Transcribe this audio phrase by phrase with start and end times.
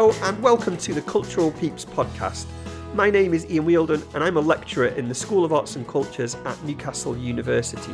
[0.00, 2.46] Hello, and welcome to the Cultural Peeps podcast.
[2.94, 5.86] My name is Ian Wielden, and I'm a lecturer in the School of Arts and
[5.86, 7.92] Cultures at Newcastle University.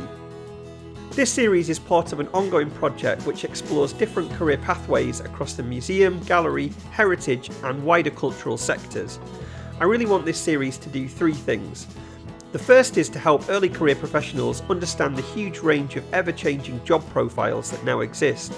[1.11, 5.63] This series is part of an ongoing project which explores different career pathways across the
[5.63, 9.19] museum, gallery, heritage, and wider cultural sectors.
[9.81, 11.87] I really want this series to do three things.
[12.53, 16.85] The first is to help early career professionals understand the huge range of ever changing
[16.85, 18.53] job profiles that now exist.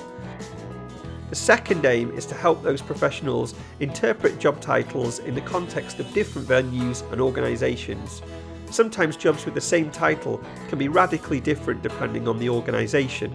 [1.29, 6.11] The second aim is to help those professionals interpret job titles in the context of
[6.13, 8.23] different venues and organisations.
[8.71, 13.31] Sometimes jobs with the same title can be radically different depending on the organisation.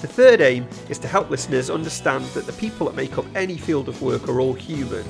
[0.00, 3.58] The third aim is to help listeners understand that the people that make up any
[3.58, 5.04] field of work are all human,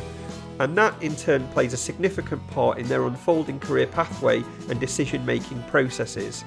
[0.58, 5.24] and that in turn plays a significant part in their unfolding career pathway and decision
[5.24, 6.44] making processes.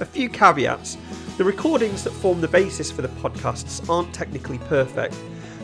[0.00, 0.96] A few caveats
[1.38, 5.16] the recordings that form the basis for the podcasts aren't technically perfect.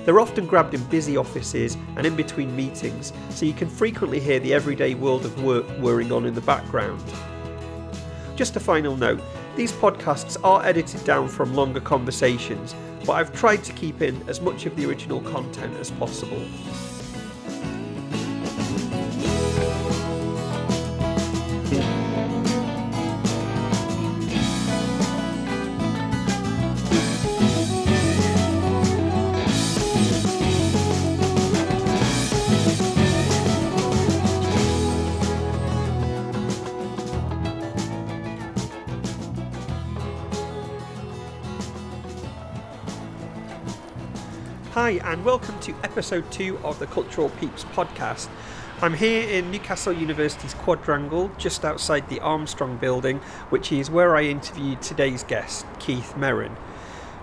[0.05, 4.41] They're often grabbed in busy offices and in between meetings, so you can frequently hear
[4.41, 7.03] the everyday world of work whirring on in the background.
[8.35, 9.21] Just a final note
[9.55, 12.75] these podcasts are edited down from longer conversations,
[13.07, 16.43] but I've tried to keep in as much of the original content as possible.
[44.85, 48.29] Hi, and welcome to episode two of the Cultural Peeps podcast.
[48.83, 54.25] I'm here in Newcastle University's quadrangle, just outside the Armstrong building, which is where I
[54.25, 56.55] interviewed today's guest, Keith Merrin.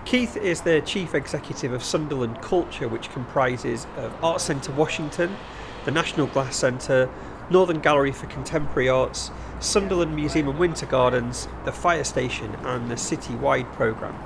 [0.04, 5.36] Keith is the chief executive of Sunderland Culture, which comprises of Art Centre Washington,
[5.84, 7.08] the National Glass Centre,
[7.48, 12.96] Northern Gallery for Contemporary Arts, Sunderland Museum and Winter Gardens, the Fire Station, and the
[12.96, 14.18] City Wide programme.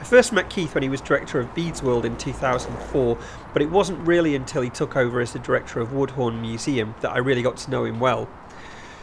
[0.00, 3.18] I first met Keith when he was director of Bede's World in 2004,
[3.52, 7.10] but it wasn't really until he took over as the director of Woodhorn Museum that
[7.10, 8.28] I really got to know him well.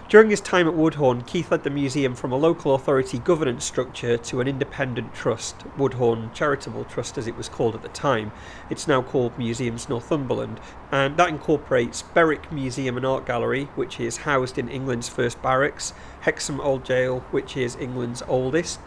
[0.08, 4.16] During his time at Woodhorn, Keith led the museum from a local authority governance structure
[4.18, 8.32] to an independent trust, Woodhorn Charitable Trust as it was called at the time.
[8.70, 10.62] It's now called Museums Northumberland,
[10.94, 15.94] and that incorporates Berwick Museum and Art Gallery, which is housed in England's first barracks,
[16.22, 18.80] Hexham Old Gaol, which is England's oldest,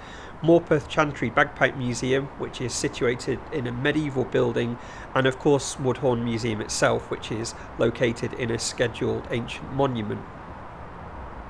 [0.43, 4.79] Morpeth Chantry Bagpipe Museum, which is situated in a medieval building,
[5.15, 10.21] and of course Woodhorn Museum itself, which is located in a scheduled ancient monument.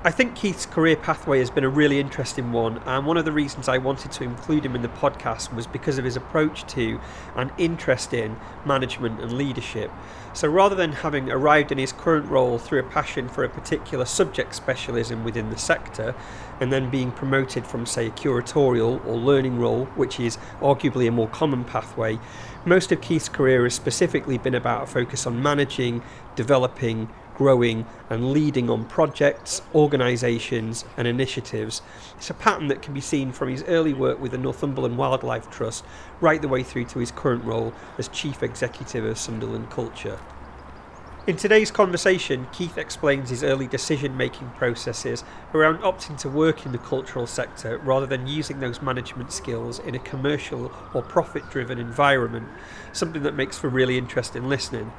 [0.05, 3.33] I think Keith's career pathway has been a really interesting one, and one of the
[3.33, 7.01] reasons I wanted to include him in the podcast was because of his approach to
[7.35, 9.91] and interest in management and leadership.
[10.33, 14.05] So rather than having arrived in his current role through a passion for a particular
[14.05, 16.15] subject specialism within the sector,
[16.61, 21.13] and then being promoted from, say, a curatorial or learning role, which is arguably a
[21.13, 22.19] more common pathway,
[22.65, 26.03] most of Keith's career has specifically been about a focus on managing,
[26.37, 27.09] developing,
[27.39, 31.81] growing and leading on projects, organisations, and initiatives.
[32.17, 35.49] It's a pattern that can be seen from his early work with the Northumberland Wildlife
[35.49, 35.85] Trust
[36.21, 40.19] right the way through to his current role as Chief Executive of Sunderland Culture.
[41.29, 46.73] In today's conversation, Keith explains his early decision making processes around opting to work in
[46.73, 51.79] the cultural sector rather than using those management skills in a commercial or profit driven
[51.79, 52.49] environment,
[52.95, 54.91] something that makes for really interesting listening.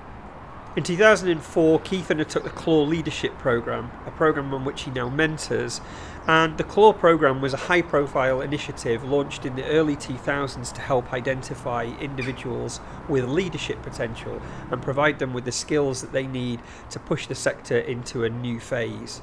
[0.75, 5.81] In 2004, Keith undertook the Clore Leadership Programme, a programme on which he now mentors.
[6.29, 10.81] And the Clore programme was a high profile initiative launched in the early 2000s to
[10.81, 14.39] help identify individuals with leadership potential
[14.69, 16.61] and provide them with the skills that they need
[16.91, 19.21] to push the sector into a new phase.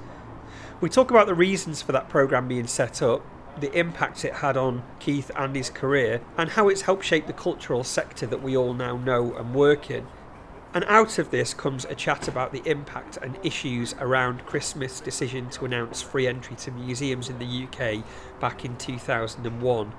[0.81, 3.25] We talk about the reasons for that programme being set up,
[3.61, 7.33] the impact it had on Keith and his career, and how it's helped shape the
[7.33, 10.09] cultural sector that we all now know and work in.
[10.77, 15.01] And out of this comes a chat about the impact and issues around Chris Smith's
[15.01, 18.05] decision to announce free entry to museums in the UK
[18.41, 19.93] back in 2001.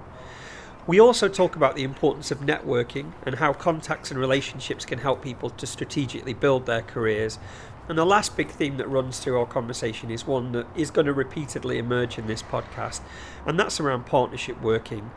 [0.85, 5.23] We also talk about the importance of networking and how contacts and relationships can help
[5.23, 7.39] people to strategically build their careers.
[7.89, 11.07] And the last big theme that runs through our conversation is one that is going
[11.07, 13.01] to repeatedly emerge in this podcast,
[13.47, 15.09] and that's around partnership working.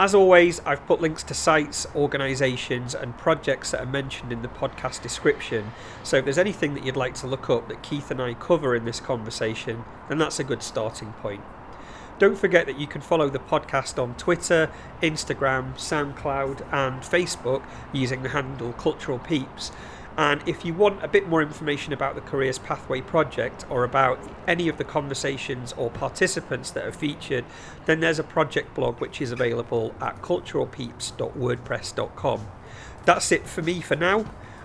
[0.00, 4.48] As always, I've put links to sites, organisations, and projects that are mentioned in the
[4.48, 5.72] podcast description.
[6.04, 8.76] So if there's anything that you'd like to look up that Keith and I cover
[8.76, 11.42] in this conversation, then that's a good starting point.
[12.20, 14.70] Don't forget that you can follow the podcast on Twitter,
[15.02, 19.72] Instagram, SoundCloud, and Facebook using the handle Cultural Peeps.
[20.18, 24.18] And if you want a bit more information about the Careers Pathway project or about
[24.48, 27.44] any of the conversations or participants that are featured,
[27.86, 32.48] then there's a project blog which is available at culturalpeeps.wordpress.com.
[33.04, 34.24] That's it for me for now.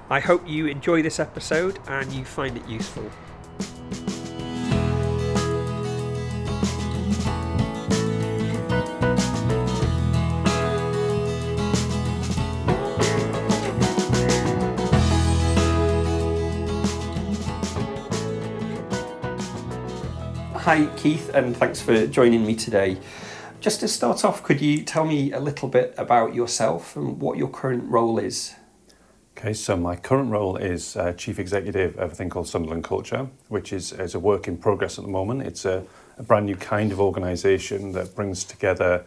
[0.09, 3.11] I hope you enjoy this episode and you find it useful.
[20.63, 22.97] Hi, Keith, and thanks for joining me today.
[23.59, 27.37] Just to start off, could you tell me a little bit about yourself and what
[27.37, 28.55] your current role is?
[29.37, 33.27] Okay, so my current role is uh, Chief Executive of a thing called Sunderland Culture,
[33.49, 35.41] which is, is a work in progress at the moment.
[35.41, 35.83] It's a,
[36.17, 39.03] a brand new kind of organisation that brings together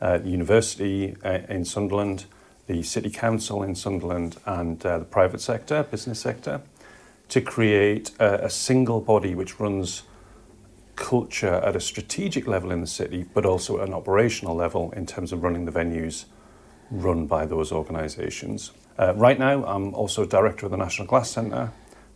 [0.00, 2.24] uh, the university uh, in Sunderland,
[2.66, 6.62] the City Council in Sunderland, and uh, the private sector, business sector,
[7.28, 10.02] to create a, a single body which runs
[10.96, 15.06] culture at a strategic level in the city, but also at an operational level in
[15.06, 16.24] terms of running the venues
[16.90, 18.72] run by those organisations.
[18.98, 21.72] Uh, right now, I'm also director of the National Glass Centre,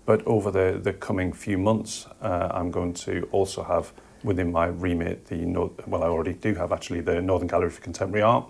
[0.06, 3.92] but over the, the coming few months, uh, I'm going to also have
[4.22, 7.80] within my remit the, North, well, I already do have actually the Northern Gallery for
[7.80, 8.46] Contemporary Art,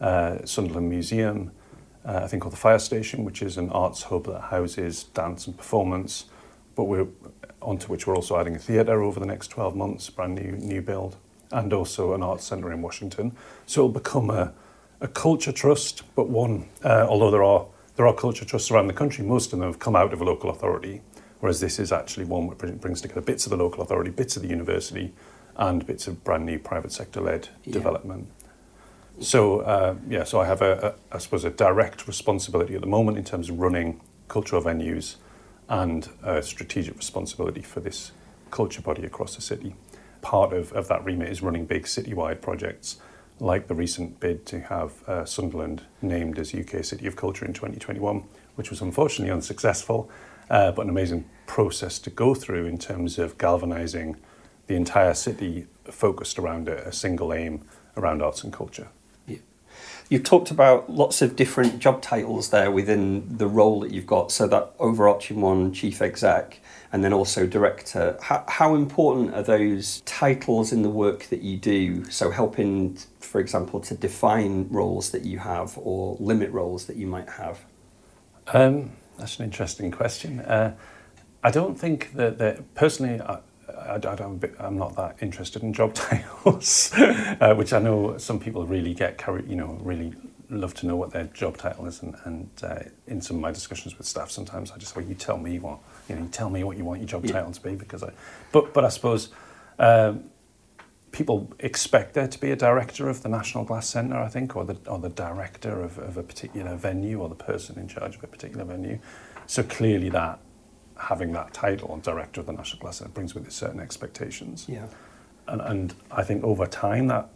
[0.00, 1.52] uh, Sunderland Museum,
[2.04, 5.46] uh, I think called the Fire Station, which is an arts hub that houses dance
[5.46, 6.26] and performance,
[6.74, 7.06] but we're
[7.62, 10.82] onto which we're also adding a theatre over the next 12 months, brand new new
[10.82, 11.16] build,
[11.50, 13.36] and also an arts centre in Washington.
[13.66, 14.52] So it'll become a,
[15.00, 17.66] a culture trust, but one, uh, although there are
[17.96, 20.24] there are culture trusts around the country, most of them have come out of a
[20.24, 21.02] local authority,
[21.40, 24.42] whereas this is actually one that brings together bits of the local authority, bits of
[24.42, 25.12] the university,
[25.56, 27.72] and bits of brand new private sector led yeah.
[27.72, 28.28] development.
[29.20, 32.86] So uh, yeah, so I have a, a, I suppose a direct responsibility at the
[32.86, 35.16] moment in terms of running cultural venues
[35.72, 38.12] and a strategic responsibility for this
[38.50, 39.74] culture body across the city.
[40.20, 42.98] Part of, of that remit is running big citywide projects
[43.40, 47.54] like the recent bid to have uh, Sunderland named as UK City of Culture in
[47.54, 48.22] 2021,
[48.54, 50.10] which was unfortunately unsuccessful,
[50.50, 54.16] uh, but an amazing process to go through in terms of galvanising
[54.66, 57.66] the entire city focused around a, a single aim
[57.96, 58.88] around arts and culture.
[60.08, 64.30] You've talked about lots of different job titles there within the role that you've got.
[64.30, 66.60] So that overarching one, chief exec,
[66.92, 68.18] and then also director.
[68.20, 72.04] How, how important are those titles in the work that you do?
[72.10, 77.06] So helping, for example, to define roles that you have or limit roles that you
[77.06, 77.60] might have.
[78.48, 80.40] Um, that's an interesting question.
[80.40, 80.74] Uh,
[81.42, 83.20] I don't think that, that personally.
[83.20, 83.38] I,
[83.86, 84.10] I,
[84.60, 88.94] I am not that interested in job titles, uh, which I know some people really
[88.94, 90.14] get carried, you know, really
[90.50, 92.02] love to know what their job title is.
[92.02, 95.08] And, and uh, in some of my discussions with staff, sometimes I just say, well,
[95.08, 97.32] you tell me what, you know, you tell me what you want your job yeah.
[97.32, 98.12] title to be because I,
[98.52, 99.30] but, but I suppose
[99.78, 100.24] um,
[101.10, 104.64] people expect there to be a director of the National Glass Centre, I think, or
[104.64, 108.24] the, or the director of, of a particular venue or the person in charge of
[108.24, 108.98] a particular venue.
[109.46, 110.38] So clearly that
[111.02, 114.66] having that title, director of the National Glass Centre, brings with it certain expectations.
[114.68, 114.86] Yeah.
[115.48, 117.28] And, and I think over time that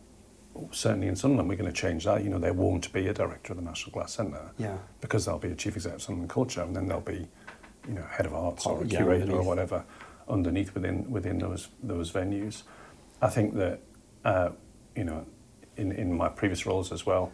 [0.70, 2.22] certainly in Sunderland we're going to change that.
[2.22, 4.50] You know, there won't be a director of the National Glass Centre.
[4.58, 4.78] Yeah.
[5.00, 7.26] Because there'll be a chief executive of Sunderland Culture, and then there'll be,
[7.88, 9.40] you know, head of arts or a yeah, curator underneath.
[9.40, 9.84] or whatever
[10.28, 12.62] underneath within within those those venues.
[13.20, 13.80] I think that
[14.24, 14.50] uh,
[14.94, 15.26] you know,
[15.76, 17.32] in in my previous roles as well,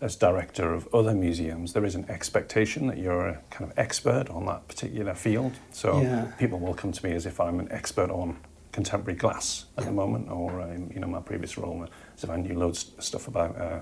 [0.00, 4.30] as director of other museums, there is an expectation that you're a kind of expert
[4.30, 5.52] on that particular field.
[5.72, 6.30] So yeah.
[6.38, 8.38] people will come to me as if I'm an expert on
[8.70, 9.90] contemporary glass at yeah.
[9.90, 11.86] the moment, or um, you know my previous role
[12.16, 13.80] as if I knew loads of stuff about uh,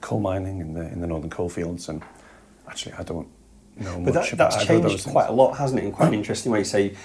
[0.00, 2.02] coal mining in the in the northern coalfields, and
[2.66, 3.28] actually I don't
[3.76, 5.84] know but much that, about that's changed quite a lot, hasn't it?
[5.84, 6.64] In quite an interesting way.
[6.64, 6.96] Say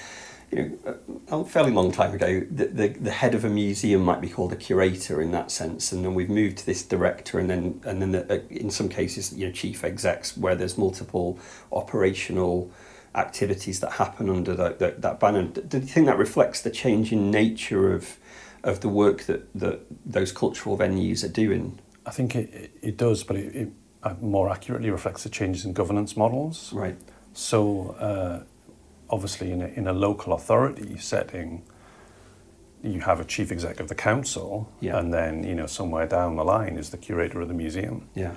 [0.51, 4.21] you know, a fairly long time ago, the, the, the, head of a museum might
[4.21, 7.49] be called a curator in that sense, and then we've moved to this director, and
[7.49, 11.39] then and then the, uh, in some cases, you know, chief execs, where there's multiple
[11.71, 12.71] operational
[13.15, 15.43] activities that happen under that, that, that banner.
[15.43, 18.17] Do you think that reflects the change in nature of
[18.63, 21.79] of the work that, that those cultural venues are doing?
[22.05, 23.55] I think it, it does, but it,
[24.03, 26.71] it more accurately reflects the changes in governance models.
[26.71, 26.97] Right.
[27.33, 27.91] So.
[27.99, 28.43] Uh,
[29.09, 31.63] obviously in a, in a local authority setting,
[32.83, 34.97] you have a chief exec of the council, yeah.
[34.97, 38.07] and then you know somewhere down the line is the curator of the museum.
[38.13, 38.33] Yeah.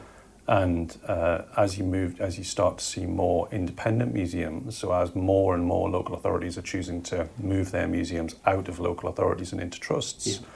[0.46, 5.14] And uh, as you move, as you start to see more independent museums, so as
[5.14, 9.52] more and more local authorities are choosing to move their museums out of local authorities
[9.52, 10.46] and into trusts, yeah.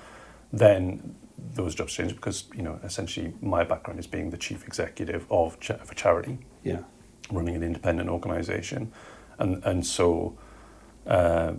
[0.50, 1.14] then
[1.54, 5.60] those jobs change because you know essentially my background is being the chief executive of,
[5.60, 6.80] cha- of a charity, Yeah.
[7.30, 8.90] running an independent organisation,
[9.42, 10.36] and and so
[11.06, 11.52] uh,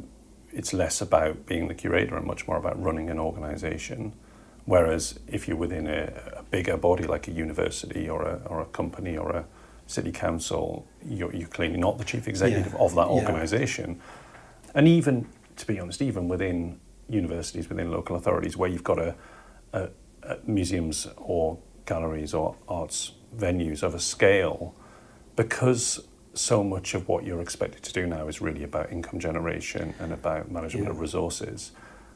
[0.52, 4.14] it's less about being the curator and much more about running an organisation.
[4.66, 6.02] Whereas if you're within a,
[6.38, 9.46] a bigger body like a university or a or a company or a
[9.88, 12.86] city council, you're, you're clearly not the chief executive Yeah.
[12.86, 13.20] of that Yeah.
[13.20, 14.00] organisation,
[14.74, 15.26] and even
[15.58, 19.14] to be honest, even within universities, within local authorities, where you've got a,
[19.74, 19.90] a,
[20.24, 24.74] a museums or galleries or arts venues of a scale,
[25.36, 26.02] because
[26.34, 30.12] so much of what you're expected to do now is really about income generation and
[30.12, 31.72] about management of resources.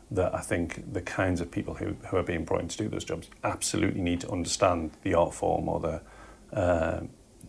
[0.10, 2.88] That I think the kinds of people who, who are being brought in to do
[2.88, 6.02] those jobs absolutely need to understand the art form or the
[6.58, 7.02] uh,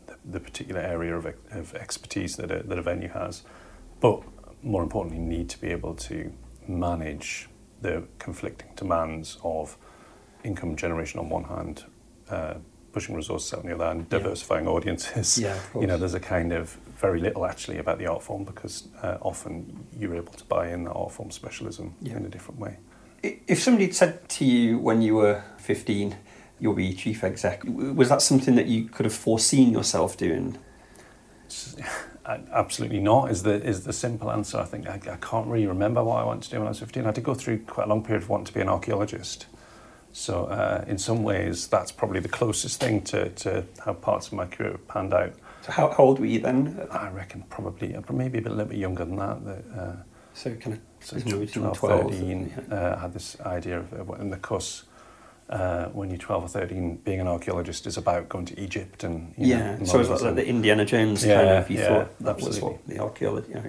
[0.09, 3.43] the, the particular area of, of expertise that a, that a venue has,
[4.01, 4.23] but
[4.63, 6.33] more importantly, need to be able to
[6.67, 7.49] manage
[7.81, 9.77] the conflicting demands of
[10.45, 11.85] income generation on one hand,
[12.31, 12.55] uh,
[12.93, 14.05] pushing resources out on the other Yeah.
[14.09, 15.39] diversifying audiences.
[15.39, 18.45] Yeah, of You know, there's a kind of very little actually about the art form
[18.45, 22.17] because uh, often you're able to buy in the art form specialism Yeah.
[22.17, 22.79] in a different way.
[23.23, 26.17] If somebody had said to you when you were 15,
[26.61, 30.57] you'll be chief exec, was that something that you could have foreseen yourself doing?
[32.53, 34.59] Absolutely not is the is the simple answer.
[34.59, 36.79] I think I, I can't really remember what I wanted to do when I was
[36.81, 37.07] 15.
[37.07, 39.47] I did go through quite a long period of wanting to be an archaeologist.
[40.13, 44.33] So uh, in some ways, that's probably the closest thing to, to how parts of
[44.33, 45.33] my career have panned out.
[45.63, 46.87] So how, how old were you then?
[46.91, 49.45] I reckon probably uh, maybe a bit, a little bit younger than that.
[49.45, 49.97] that uh,
[50.35, 52.77] So kind of so Maybe 12, 12, 13, yeah.
[52.77, 54.85] uh, I had this idea of, and of course,
[55.49, 59.33] uh, when you're 12 or 13, being an archaeologist is about going to Egypt and
[59.39, 59.77] you yeah.
[59.77, 61.71] know, so it was like the Indiana Jones Yeah, kind of.
[61.71, 62.71] You yeah, thought that was absolutely.
[62.71, 63.53] what the archaeology.
[63.55, 63.69] Yeah.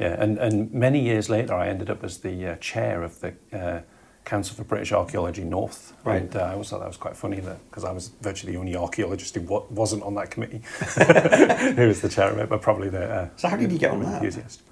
[0.00, 3.34] Yeah, and, and many years later, I ended up as the uh, chair of the
[3.52, 3.82] uh,
[4.24, 5.92] Council for British Archaeology North.
[6.04, 6.22] Right.
[6.22, 8.58] And uh, I always thought that was quite funny that because I was virtually the
[8.58, 10.62] only archaeologist who wa- wasn't on that committee,
[11.76, 13.04] who was the chair of it, but probably the.
[13.04, 14.14] Uh, So how did you get on that?
[14.22, 14.62] enthusiast.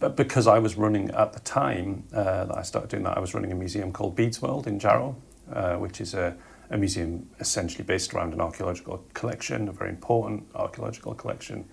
[0.00, 3.20] But because I was running at the time uh, that I started doing that, I
[3.20, 5.14] was running a museum called Bede's World in Jarrow,
[5.52, 6.34] uh, which is a,
[6.70, 11.66] a museum essentially based around an archaeological collection, a very important archaeological collection,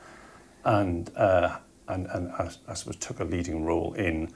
[0.66, 1.58] and uh,
[1.88, 4.30] and and I, I suppose took a leading role in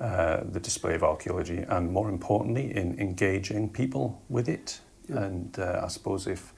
[0.00, 4.80] uh, the display of archaeology, and more importantly, in engaging people with it.
[5.08, 5.24] Yeah.
[5.24, 6.52] And uh, I suppose if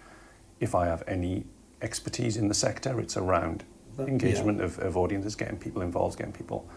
[0.61, 1.45] if I have any
[1.81, 3.65] expertise in the sector, it's around
[3.97, 6.69] That- engagement of, of audiences, getting people involved, getting people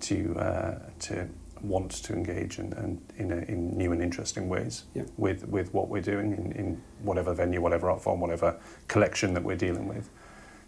[0.00, 1.28] to uh, to
[1.62, 5.04] want to engage and, and in, a, in new and interesting ways Yeah.
[5.16, 8.56] with, with what we're doing in, in whatever venue, whatever art form, whatever
[8.88, 10.10] collection that we're dealing with.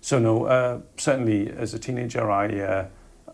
[0.00, 2.86] So no, uh, certainly as a teenager, I uh,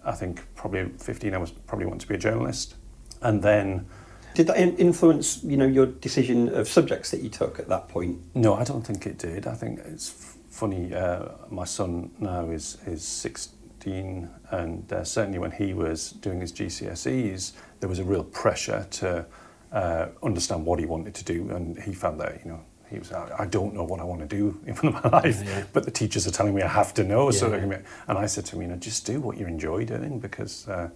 [0.05, 2.75] I think probably at 15 I was probably want to be a journalist,
[3.23, 3.87] and then
[4.35, 8.21] Did that influence, you know, your decision of subjects that you took at that point?
[8.35, 9.47] No, I don't think it did.
[9.47, 10.95] I think it's f- funny.
[10.95, 16.53] Uh, my son now is is 16, and uh, certainly when he was doing his
[16.53, 19.27] GCSEs, there was a real pressure to
[19.73, 22.61] uh, understand what he wanted to do, and he found that you know.
[22.91, 25.65] He was, I I don't know what I want to do in my life, Yeah.
[25.73, 27.31] but the teachers are telling me I have to know.
[27.31, 27.65] So, Yeah.
[27.67, 30.67] they and I said to him, you know, just do what you enjoy doing because
[30.69, 30.89] uh,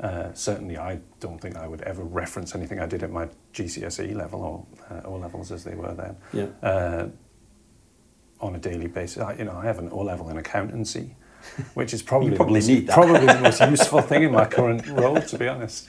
[0.00, 4.14] uh, certainly I don't think I would ever reference anything I did at my GCSE
[4.14, 6.68] level or uh, O levels as they were then Yeah.
[6.68, 7.08] uh,
[8.40, 9.22] on a daily basis.
[9.22, 11.14] I, you know, I have an O level in accountancy,
[11.74, 15.20] which is probably, probably the most, probably the most useful thing in my current role,
[15.20, 15.88] to be honest.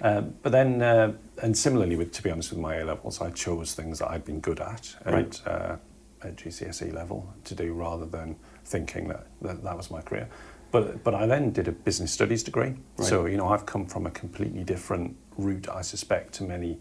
[0.00, 3.30] Um, but then, uh, and similarly, with to be honest, with my A levels, I
[3.30, 5.42] chose things that I'd been good at at, Right.
[5.46, 5.76] uh,
[6.22, 10.28] at GCSE level to do, rather than thinking that, that that was my career.
[10.70, 13.08] But but I then did a business studies degree, Right.
[13.08, 16.78] so you know I've come from a completely different route, I suspect, to many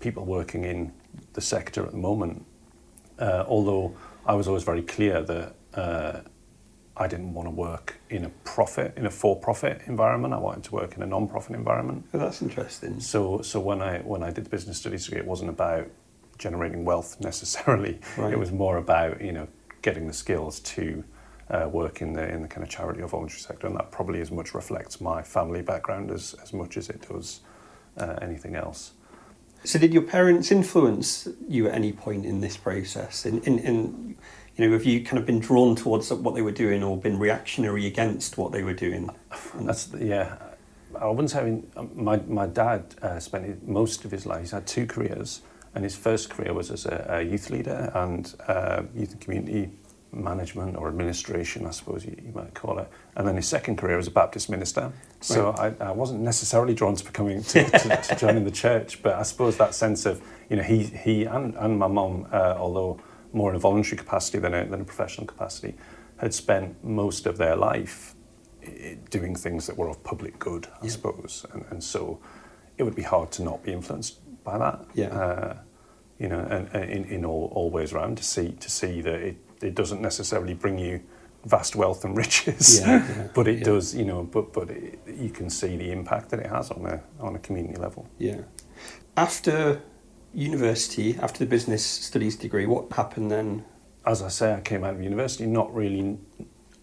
[0.00, 0.92] people working in
[1.34, 2.44] the sector at the moment.
[3.18, 3.94] Uh, although
[4.26, 6.20] I was always very clear that uh,
[7.00, 10.34] I didn't want to work in a profit, in a for-profit environment.
[10.34, 12.04] I wanted to work in a non-profit environment.
[12.12, 13.00] Oh, that's interesting.
[13.00, 15.88] So, so when I when I did the business studies degree, it wasn't about
[16.36, 17.98] generating wealth necessarily.
[18.18, 18.34] Right.
[18.34, 19.48] It was more about you know
[19.80, 21.02] getting the skills to
[21.48, 24.20] uh, work in the in the kind of charity or voluntary sector, and that probably
[24.20, 27.40] as much reflects my family background as as much as it does
[27.96, 28.92] uh, anything else.
[29.64, 33.26] So, did your parents influence you at any point in this process?
[33.26, 34.16] In, in, in
[34.56, 37.18] you know, have you kind of been drawn towards what they were doing, or been
[37.18, 39.10] reactionary against what they were doing?
[39.54, 40.36] That's yeah.
[40.98, 41.62] I wouldn't say.
[41.94, 44.40] My my dad uh, spent most of his life.
[44.40, 45.42] He's had two careers,
[45.74, 49.70] and his first career was as a, a youth leader and uh, youth and community
[50.12, 52.88] management or administration, I suppose you, you, might call it.
[53.16, 54.92] And then his second career was a Baptist minister.
[55.20, 55.76] So right.
[55.80, 59.22] I, I, wasn't necessarily drawn to becoming to, to, to, joining the church, but I
[59.22, 63.00] suppose that sense of you know he he and, and my mum, uh, although
[63.32, 65.74] more in a voluntary capacity than a, than a professional capacity,
[66.16, 68.14] had spent most of their life
[69.10, 70.90] doing things that were of public good, I yeah.
[70.90, 72.20] suppose, and, and so
[72.76, 74.84] it would be hard to not be influenced by that.
[74.94, 75.08] Yeah.
[75.08, 75.56] Uh,
[76.18, 79.14] you know, and, and in, in all, all ways around to see to see that
[79.14, 81.00] it, it doesn't necessarily bring you
[81.44, 83.64] vast wealth and riches, yeah, yeah, but it yeah.
[83.64, 86.86] does, you know, but but it, you can see the impact that it has on
[86.86, 88.08] a on a community level.
[88.18, 88.42] Yeah.
[89.16, 89.82] After
[90.32, 93.64] university, after the business studies degree, what happened then?
[94.06, 96.18] As I say, I came out of university not really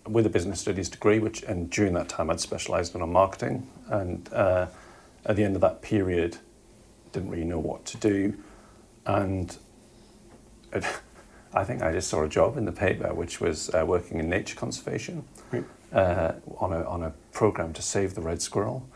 [0.08, 3.70] with a business studies degree, which and during that time I'd specialised in on marketing,
[3.90, 4.68] and uh,
[5.26, 6.38] at the end of that period,
[7.12, 8.38] didn't really know what to do
[9.08, 9.58] and
[10.74, 10.86] it,
[11.58, 14.30] I think I just saw a job in the paper, which was uh, working in
[14.30, 15.66] nature conservation right.
[15.92, 18.88] uh, on a on a program to save the red squirrel.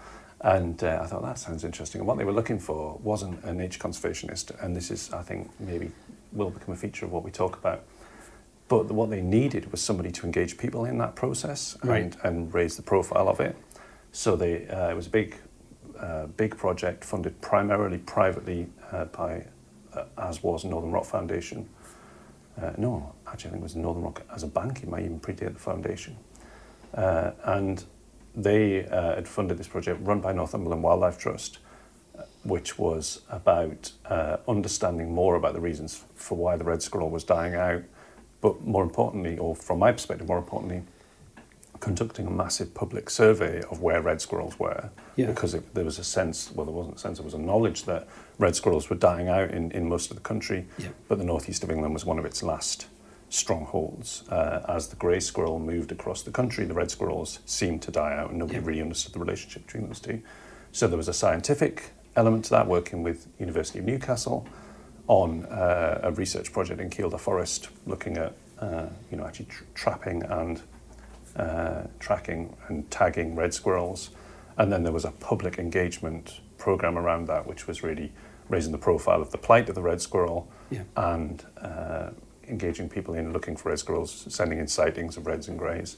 [0.42, 2.02] And uh, I thought that sounds interesting.
[2.02, 5.50] And what they were looking for wasn't a nature conservationist, and this is, I think,
[5.60, 5.92] maybe
[6.34, 7.84] will become a feature of what we talk about.
[8.68, 12.04] But what they needed was somebody to engage people in that process right.
[12.04, 13.56] and, and raise the profile of it.
[14.12, 15.36] So they, uh, it was a big,
[16.00, 19.46] uh, big project funded primarily privately uh, by
[19.94, 21.68] uh, as was Northern Rock Foundation.
[22.62, 24.84] Uh, no, actually, I think it was Northern Rock as a bank.
[24.84, 26.18] It might even predate the foundation.
[26.94, 27.84] Uh, and
[28.36, 31.60] they uh, had funded this project run by Northumberland Wildlife Trust,
[32.18, 37.10] uh, which was about uh, understanding more about the reasons for why the red squirrel
[37.10, 37.84] was dying out,
[38.42, 40.84] but more importantly, or from my perspective, more importantly,
[41.82, 45.26] conducting a massive public survey of where red squirrels were yeah.
[45.26, 47.84] because it, there was a sense, well, there wasn't a sense, there was a knowledge
[47.84, 48.08] that
[48.38, 50.90] red squirrels were dying out in, in most of the country, yeah.
[51.10, 52.88] but the northeast of England was one of its last
[53.30, 54.24] strongholds.
[54.30, 58.16] Uh, as the grey squirrel moved across the country, the red squirrels seemed to die
[58.16, 58.66] out, and nobody yeah.
[58.66, 60.22] really understood the relationship between those two.
[60.72, 64.48] So there was a scientific element to that, working with University of Newcastle
[65.08, 69.64] on uh, a research project in Kielder Forest, looking at uh, you know actually tr-
[69.74, 70.62] trapping and
[71.36, 74.12] uh, tracking and tagging red squirrels.
[74.58, 78.12] And then there was a public engagement program around that, which was really
[78.50, 80.84] raising the profile of the plight of the red squirrel yeah.
[80.96, 82.10] and uh,
[82.48, 85.98] engaging people in looking for red squirrels, sending in sightings of reds and greys.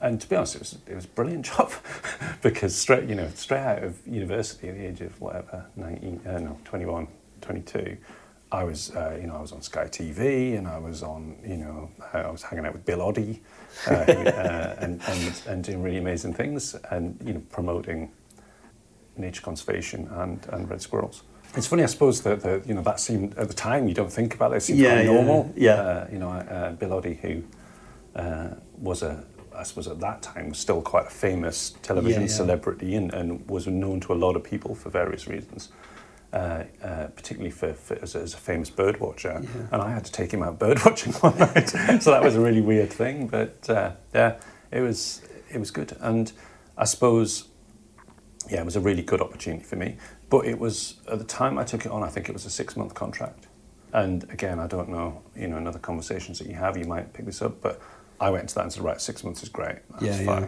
[0.00, 1.72] And to be honest, it was, it was a brilliant job
[2.42, 6.38] because straight, you know, straight out of university at the age of whatever, 19, uh,
[6.38, 7.08] no, 21,
[7.40, 7.96] 22,
[8.52, 11.56] I was, uh, you know, I was on Sky TV and I was on, you
[11.56, 13.40] know, I was hanging out with Bill Oddie
[13.86, 18.10] uh, uh, and, and, and doing really amazing things and, you know, promoting
[19.16, 21.22] nature conservation and, and red squirrels.
[21.56, 24.12] It's funny, I suppose, that, that you know that seemed at the time you don't
[24.12, 24.56] think about it.
[24.56, 25.52] It seemed yeah, quite normal.
[25.56, 25.74] Yeah.
[25.74, 27.44] Uh, you know, uh, Bill Oddie, who
[28.16, 29.22] uh, was a,
[29.54, 32.34] I suppose at that time was still quite a famous television yeah, yeah.
[32.34, 35.70] celebrity and, and was known to a lot of people for various reasons.
[36.34, 39.68] Uh, uh, particularly for, for as, a, as, a, famous bird watcher, yeah.
[39.70, 41.68] and I had to take him out bird watching one night.
[42.02, 44.40] so that was a really weird thing, but uh, yeah,
[44.72, 46.32] it was it was good, and
[46.76, 47.46] I suppose
[48.50, 49.96] yeah, it was a really good opportunity for me.
[50.28, 52.50] But it was at the time I took it on, I think it was a
[52.50, 53.46] six month contract,
[53.92, 57.26] and again, I don't know, you know, another conversations that you have, you might pick
[57.26, 57.80] this up, but
[58.20, 60.42] I went to that and said, right, six months is great, that's yeah, fine,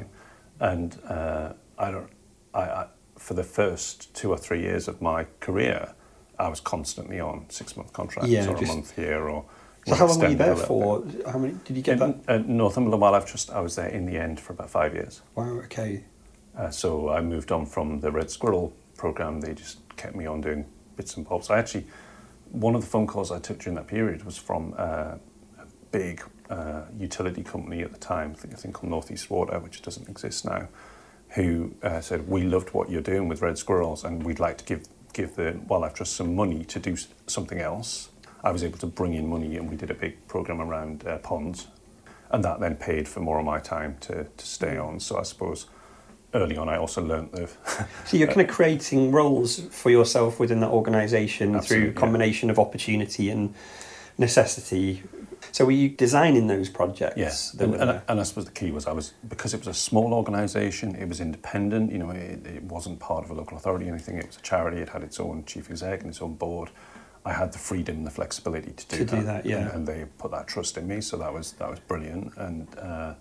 [0.61, 0.72] yeah.
[0.72, 2.11] and uh, I don't,
[2.55, 2.87] I, I
[3.18, 5.92] for the first two or three years of my career,
[6.38, 9.44] I was constantly on six month contracts yeah, or just, a month here or.
[9.87, 11.00] So how long were you there for?
[11.00, 11.26] Bit.
[11.26, 12.29] How many did you get in, that?
[12.29, 13.50] Uh, Northumberland Wildlife Trust.
[13.50, 15.22] I was there in the end for about five years.
[15.37, 15.61] Wow.
[15.64, 16.05] Okay.
[16.57, 19.40] Uh, so I moved on from the Red Squirrel program.
[19.40, 21.50] They just kept me on doing bits and bobs.
[21.50, 21.87] I actually,
[22.50, 25.18] one of the phone calls I took during that period was from uh,
[25.59, 29.61] a big uh, utility company at the time, I think, I think called Northeast Water,
[29.61, 30.68] which doesn't exist now
[31.30, 34.64] who uh, said, We loved what you're doing with red squirrels and we'd like to
[34.64, 38.10] give, give the Wildlife Trust some money to do something else.
[38.42, 41.18] I was able to bring in money and we did a big program around uh,
[41.18, 41.68] ponds.
[42.30, 44.98] And that then paid for more of my time to, to stay on.
[44.98, 45.66] So I suppose
[46.34, 47.48] early on I also learnt the.
[48.04, 52.52] so you're kind of creating roles for yourself within that organisation through a combination yeah.
[52.52, 53.54] of opportunity and
[54.18, 55.02] necessity
[55.53, 57.16] so were you designing those projects?
[57.16, 59.75] Yes, and, and, and, I suppose the key was I was because it was a
[59.75, 60.94] small organisation.
[60.94, 61.92] It was independent.
[61.92, 64.18] You know, it, it wasn't part of a local authority or anything.
[64.18, 64.79] It was a charity.
[64.79, 66.70] It had its own chief exec and its own board.
[67.25, 69.20] I had the freedom and the flexibility to do to that.
[69.20, 69.57] Do that yeah.
[69.57, 72.37] And, and, they put that trust in me, so that was that was brilliant.
[72.37, 73.14] And uh,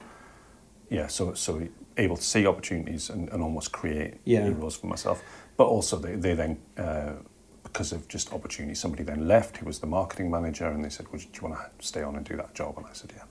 [0.90, 4.48] yeah, so so able to see opportunities and, and almost create yeah.
[4.48, 5.24] new roles for myself.
[5.58, 7.14] But also they, they then uh,
[7.76, 8.74] because of just opportunity.
[8.74, 11.56] Somebody then left who was the marketing manager, and they said, well, "Do you want
[11.60, 13.24] to stay on and do that job?" And I said, "Yeah."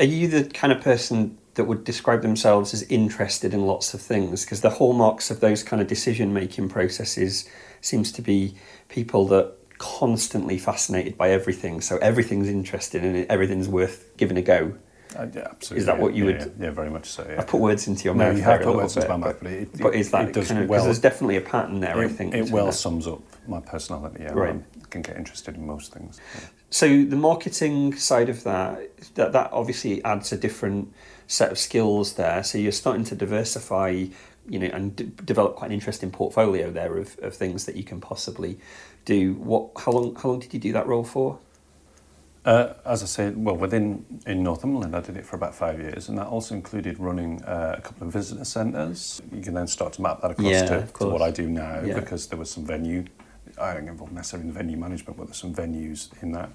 [0.00, 4.00] Are you the kind of person that would describe themselves as interested in lots of
[4.00, 4.44] things?
[4.44, 7.48] Because the hallmarks of those kind of decision making processes
[7.80, 8.56] seems to be
[8.88, 11.80] people that constantly fascinated by everything.
[11.80, 14.74] So everything's interesting and everything's worth giving a go.
[15.16, 15.80] Uh, yeah, absolutely.
[15.80, 17.26] Is that what you yeah, would- Yeah, very much so.
[17.28, 17.36] Yeah.
[17.40, 18.36] I've put words into your No, mouth.
[18.36, 20.34] you have put words into my mouth, but, but it- but it- is that it
[20.34, 21.98] does kind of well- because there's definitely a pattern there?
[21.98, 24.18] I think it well sums up my personality.
[24.22, 24.54] Yeah, Right.
[24.56, 26.20] I can get interested in most things.
[26.34, 26.40] Yeah.
[26.70, 28.80] So the marketing side of that,
[29.16, 30.92] that that obviously adds a different
[31.26, 32.42] set of skills there.
[32.42, 34.06] So you're starting to diversify,
[34.48, 37.84] you know, and d- develop quite an interesting portfolio there of, of things that you
[37.84, 38.58] can possibly
[39.04, 39.34] do.
[39.34, 39.70] What?
[39.84, 40.14] How long?
[40.14, 41.38] How long did you do that role for?
[42.44, 46.08] Uh, as I said, well, within in Northumberland, I did it for about five years,
[46.08, 49.22] and that also included running uh, a couple of visitor centres.
[49.32, 51.22] You can then start to map that across Yeah, to, to what.
[51.22, 52.00] I do now, Yeah.
[52.00, 53.04] because there was some venue.
[53.60, 56.50] I don't get involved necessarily in venue management, but there's some venues in that.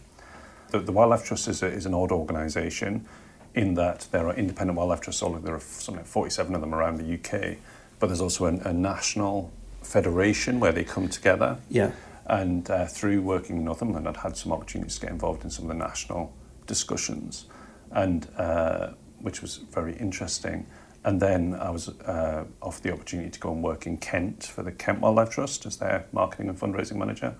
[0.71, 3.08] The, the Wildlife Trust is, a, is an odd organisation
[3.56, 6.76] in that there are independent wildlife trusts, all there are something like 47 of them
[6.76, 7.58] around the UK,
[8.00, 11.58] but there's also an, a national federation where they come together.
[11.69, 11.91] Yeah.
[12.27, 15.65] And uh, through working in Northumberland, I'd had some opportunities to get involved in some
[15.65, 16.33] of the national
[16.65, 17.45] discussions,
[17.91, 18.89] and uh,
[19.21, 20.67] which was very interesting.
[21.05, 24.61] And then I was uh, offered the opportunity to go and work in Kent for
[24.61, 27.33] the Kent Wildlife Trust as their marketing and fundraising manager,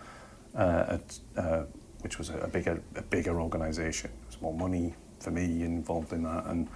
[0.56, 1.64] uh, at, uh,
[2.00, 4.10] which was a, bigger a bigger organisation.
[4.12, 6.70] There was more money for me involved in that, and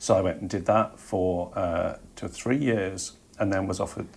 [0.00, 3.78] so I went and did that for uh, two or three years, and then was
[3.78, 4.08] offered,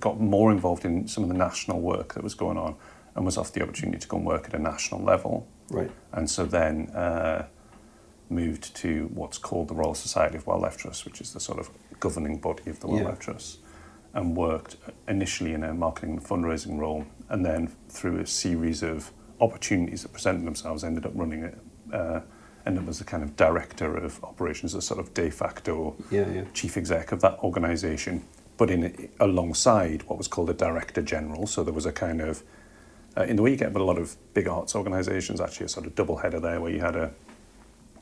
[0.00, 2.76] got more involved in some of the national work that was going on,
[3.14, 5.46] and was offered the opportunity to go and work at a national level.
[5.70, 5.90] Right.
[6.12, 7.46] And so then uh,
[8.28, 11.70] moved to what's called the Royal Society of Wildlife Trusts, which is the sort of
[12.00, 12.94] governing body of the Yeah.
[12.94, 13.58] Wildlife Trusts,
[14.14, 14.76] and worked
[15.08, 20.12] initially in a marketing and fundraising role, and then through a series of opportunities that
[20.12, 21.58] presented themselves, ended up running it.
[21.92, 22.20] Uh,
[22.66, 26.26] ended up as a kind of director of operations, a sort of de facto Yeah.
[26.30, 26.44] Yeah.
[26.54, 28.24] chief exec of that organisation,
[28.56, 31.46] but in alongside what was called a director general.
[31.46, 32.42] So there was a kind of,
[33.16, 35.68] uh, in the way you get with a lot of big arts organisations, actually a
[35.68, 37.10] sort of double header there, where you had a,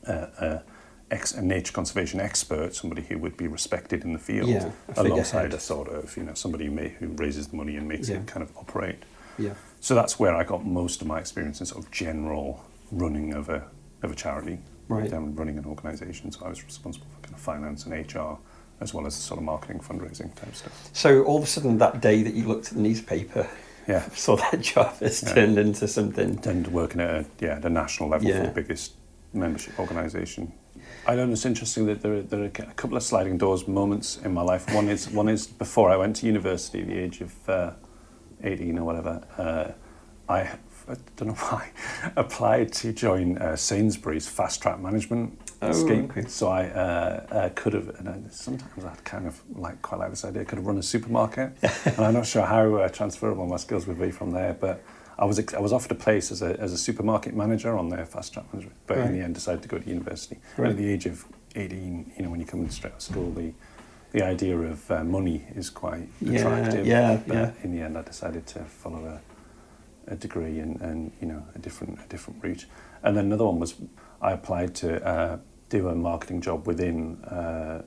[0.07, 0.63] a, a,
[1.11, 5.53] ex, a nature conservation expert, somebody who would be respected in the field, Yeah, alongside
[5.53, 8.17] a sort of you know somebody who, may, who raises the money and makes Yeah.
[8.17, 9.03] it kind of operate.
[9.37, 9.53] Yeah.
[9.79, 13.49] So that's where I got most of my experience in sort of general running of
[13.49, 13.63] a
[14.03, 15.09] of a charity, Right.
[15.11, 16.31] running an organisation.
[16.31, 18.37] So I was responsible for kind of finance and HR,
[18.83, 20.89] as well as the sort of marketing, fundraising type stuff.
[20.93, 23.47] So all of a sudden, that day that you looked at the newspaper,
[23.87, 25.33] Yeah, saw that job has Yeah.
[25.33, 26.39] turned into something.
[26.45, 28.39] and working at a, yeah the national level Yeah.
[28.41, 28.93] for the biggest
[29.33, 30.51] membership organisation.
[31.07, 34.19] I know it's interesting that there are, there are a couple of sliding doors moments
[34.23, 34.63] in my life.
[34.73, 37.71] One is one is before I went to university, at the age of uh,
[38.43, 39.13] eighteen or whatever.
[39.37, 39.71] Uh,
[40.33, 40.49] I
[40.87, 41.69] I don't know why
[42.05, 46.09] I applied to join uh, Sainsbury's fast track management Oh, scheme.
[46.11, 46.27] okay.
[46.27, 50.09] So I uh, uh, could have, and I, sometimes I kind of like quite like
[50.09, 50.41] this idea.
[50.41, 51.53] I could have run a supermarket,
[51.85, 54.53] and I'm not sure how uh, transferable my skills would be from there.
[54.55, 54.83] But
[55.17, 58.05] I was I was offered a place as a as a supermarket manager on their
[58.05, 60.37] fast track management, but in the end decided to go to university.
[60.57, 60.71] Right.
[60.71, 61.23] At the age of
[61.55, 63.53] 18, you know, when you come straight out of school, the
[64.11, 66.85] the idea of uh, money is quite Yeah, attractive.
[66.85, 67.51] yeah, but yeah.
[67.63, 69.21] in the end, I decided to follow a,
[70.07, 72.65] a degree and, and you know a different a different route.
[73.03, 73.75] And then another one was
[74.21, 75.37] I applied to uh,
[75.69, 77.81] do a marketing job within uh,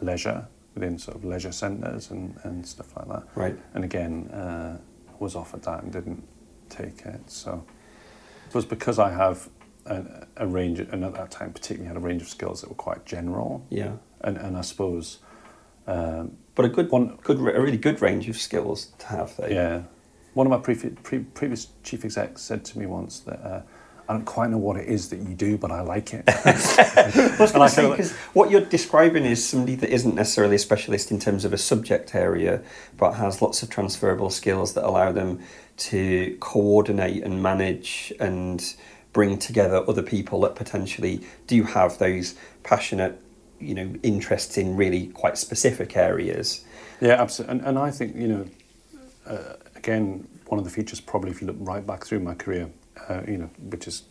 [0.00, 3.24] leisure, within sort of leisure centres and, and stuff like that.
[3.34, 3.56] Right.
[3.74, 4.78] And again, uh,
[5.18, 6.26] was offered that and didn't
[6.68, 7.30] take it.
[7.30, 7.64] So
[8.48, 9.48] it was because I have
[9.86, 12.74] a, a range, and at that time particularly had a range of skills that were
[12.76, 13.64] quite general.
[13.70, 13.92] Yeah.
[14.22, 15.18] And, and I suppose,
[15.86, 19.52] um, But a good One- good, a really good range of skills to have there.
[19.52, 19.82] yeah,
[20.34, 23.62] one of my pre- pre- previous chief execs said to me once that uh,
[24.10, 26.24] I don't quite know what it is that you do, but I like it.
[26.28, 30.58] I was going to say because what you're describing is somebody that isn't necessarily a
[30.58, 32.60] specialist in terms of a subject area,
[32.96, 35.40] but has lots of transferable skills that allow them
[35.76, 38.74] to coordinate and manage and
[39.12, 43.16] bring together other people that potentially do have those passionate,
[43.60, 46.64] you know, interests in really quite specific areas.
[47.00, 47.58] Yeah, absolutely.
[47.58, 48.46] And, and I think, you know,
[49.24, 52.70] uh, again, one of the features probably if you look right back through my career,
[53.08, 54.02] uh, you know, which is,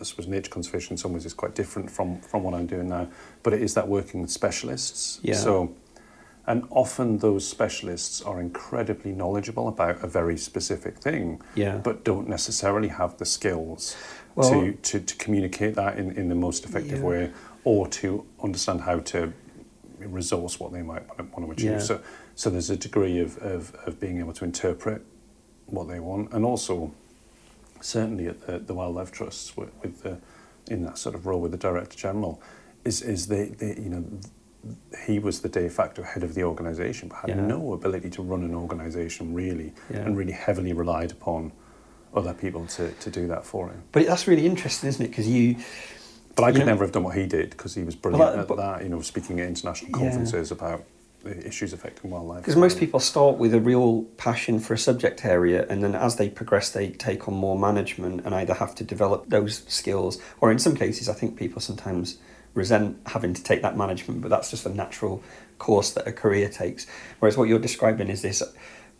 [0.00, 2.88] I suppose, nature conservation in some ways is quite different from, from what I'm doing
[2.88, 3.08] now,
[3.42, 5.20] but it is that working with specialists.
[5.22, 5.34] Yeah.
[5.34, 5.74] So,
[6.46, 11.76] and often those specialists are incredibly knowledgeable about a very specific thing, Yeah.
[11.76, 13.94] but don't necessarily have the skills
[14.34, 17.04] Well- to, to, to communicate that in, in the most effective Yeah.
[17.04, 17.32] way
[17.64, 19.32] or to understand how to
[19.98, 21.70] resource what they might want to, achieve.
[21.72, 21.78] Yeah.
[21.80, 22.00] So,
[22.34, 25.04] so there's a degree of, of, of being able to interpret
[25.70, 26.92] what they want, and also
[27.80, 30.18] certainly at the, the wildlife trusts with, with the
[30.70, 32.40] in that sort of role with the director general,
[32.84, 34.04] is is they, they you know
[35.06, 37.46] he was the de facto head of the organisation, but had Yeah.
[37.46, 39.98] no ability to run an organisation really, Yeah.
[40.00, 41.52] and really heavily relied upon
[42.14, 43.82] other people to, to do that for him.
[43.92, 45.08] But that's really interesting, isn't it?
[45.08, 45.56] Because you,
[46.34, 48.32] But I You could know- never have done what he did because he was brilliant
[48.32, 48.82] that- at but- that.
[48.82, 49.96] You know, speaking at international Yeah.
[49.98, 50.84] conferences about the
[51.24, 52.42] issues affecting wildlife.
[52.42, 56.16] because most people start with a real passion for a subject area, and then as
[56.16, 60.50] they progress, they take on more management and either have to develop those skills, or
[60.50, 62.18] in some cases, I think people sometimes
[62.54, 65.22] resent having to take that management, but that's just a natural
[65.58, 66.86] course that a career takes.
[67.18, 68.42] Whereas what you're describing is this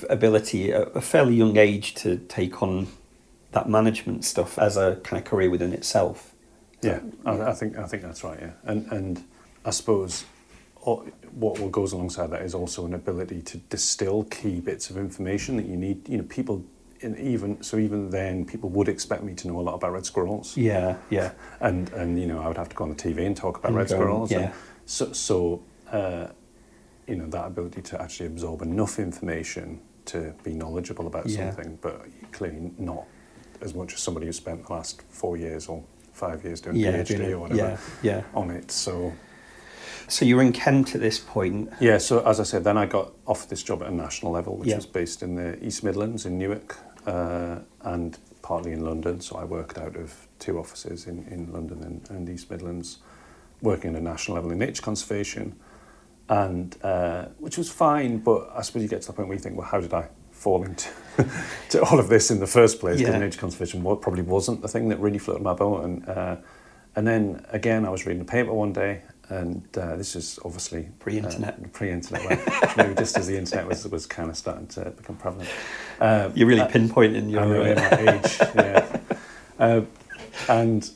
[0.09, 2.89] ability at a fairly young age to take on
[3.53, 6.35] that management stuff as a kind of career within itself.
[6.83, 8.39] Yeah, I, I think I think that's right.
[8.41, 9.25] Yeah, and and
[9.65, 10.25] I suppose
[10.83, 15.67] what goes alongside that is also an ability to distill key bits of information that
[15.67, 16.09] you need.
[16.09, 16.65] You know, people.
[17.01, 20.05] And even so, even then, people would expect me to know a lot about red
[20.05, 20.57] squirrels.
[20.57, 23.37] Yeah, yeah, and and you know I would have to go on the TV and
[23.37, 24.33] talk about And red go, squirrels.
[24.33, 24.53] yeah.
[24.85, 25.63] So so
[25.93, 26.27] uh,
[27.07, 31.51] you know that ability to actually absorb enough information to be knowledgeable about Yeah.
[31.55, 33.05] something, but clearly not
[33.61, 36.95] as much as somebody who spent the last four years or five years doing yeah,
[36.95, 38.23] PhD doing or whatever yeah, yeah.
[38.35, 38.73] on it.
[38.73, 39.13] So
[40.09, 41.71] So you're in Kent at this point.
[41.81, 44.57] yeah, so as I said, then I got offered this job at a national level,
[44.57, 44.77] which Yeah.
[44.77, 49.21] was based in the East Midlands in Newark uh, and partly in London.
[49.21, 52.99] So I worked out of two offices in, in London and, and East Midlands,
[53.61, 55.55] working at a national level in nature conservation,
[56.31, 58.19] and uh, which was fine.
[58.19, 60.09] But I suppose you get to the point where you think, well, how did I
[60.31, 60.89] fall into
[61.71, 62.99] to all of this in the first place?
[62.99, 63.19] Because Yeah.
[63.21, 66.37] nature conservation probably wasn't the thing that really floated my boat, and uh,
[66.97, 69.03] and then again, I was reading a paper one day.
[69.31, 71.59] And uh, this is obviously Pre-internet.
[71.63, 75.17] uh, pre-internet, well, maybe just as the internet was was kind of starting to become
[75.17, 75.51] prevalent.
[76.01, 77.45] Uh, You're really pinpointing your.
[77.45, 79.01] My age, yeah.
[79.59, 79.83] Uh,
[80.49, 80.91] and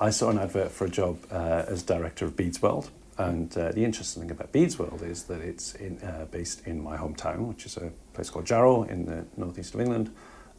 [0.00, 2.90] I saw an advert for a job uh, as director of Bede's World.
[3.16, 6.82] And uh, the interesting thing about Bede's World is that it's in, uh, based in
[6.82, 10.10] my hometown, which is a place called Jarrow in the northeast of England.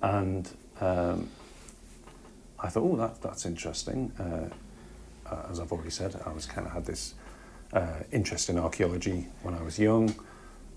[0.02, 0.50] And
[0.80, 1.30] um,
[2.60, 4.12] I thought, oh, that, that's interesting.
[5.26, 7.16] Uh, as I've already said, I was kind of had this
[7.74, 10.16] uh, interest in archaeology when I was young.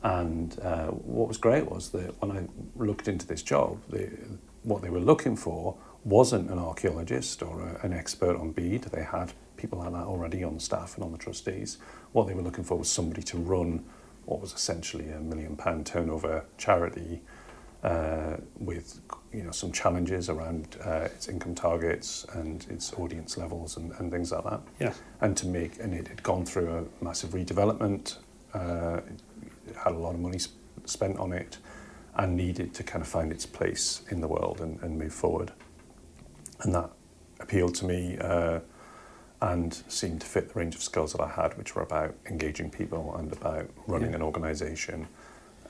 [0.02, 4.10] And uh, what was great was that when I looked into this job, the,
[4.62, 8.84] what they were looking for wasn't an archaeologist or a, an expert on Bede.
[8.84, 11.78] They had people like that already on staff and on the trustees.
[12.12, 13.84] What they were looking for was somebody to run
[14.24, 17.22] what was essentially a million pound turnover charity
[18.58, 19.00] with
[19.32, 24.10] you know some challenges around uh, its income targets and its audience levels and, and
[24.10, 24.92] things like that yeah.
[25.20, 26.68] and to make and it had gone through
[27.00, 28.16] a massive redevelopment
[28.54, 29.00] uh,
[29.68, 31.58] it had a lot of money sp- spent on it
[32.16, 35.52] and needed to kind of find its place in the world and, and move forward
[36.62, 36.90] and that
[37.40, 38.58] appealed to me uh,
[39.40, 42.70] and seemed to fit the range of skills that I had which were about engaging
[42.70, 44.16] people and about running Yeah.
[44.16, 45.06] an organization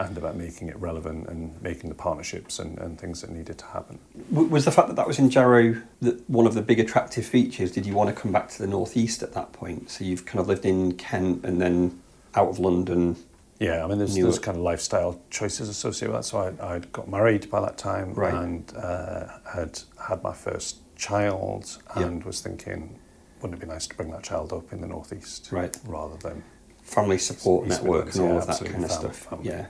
[0.01, 3.65] and about making it relevant and making the partnerships and, and things that needed to
[3.67, 3.99] happen
[4.31, 7.73] Was the fact that that was in Jarrow that one of the big attractive features?
[7.73, 9.91] Did you want to come back to the northeast at that point?
[9.91, 12.01] So you've kind of lived in Kent and then
[12.35, 13.17] out of London.
[13.59, 16.29] Yeah, I mean, there's, there's kind of lifestyle choices associated with that.
[16.29, 18.33] So I, I'd got married by that time Right.
[18.33, 22.99] and uh, had had my first child and was thinking,
[23.43, 25.77] wouldn't it be nice to bring that child up in the northeast Right.
[25.85, 26.45] rather than...
[26.83, 29.17] Family support network and all yeah, of that kind of stuff.
[29.17, 29.47] family.
[29.49, 29.67] Yeah,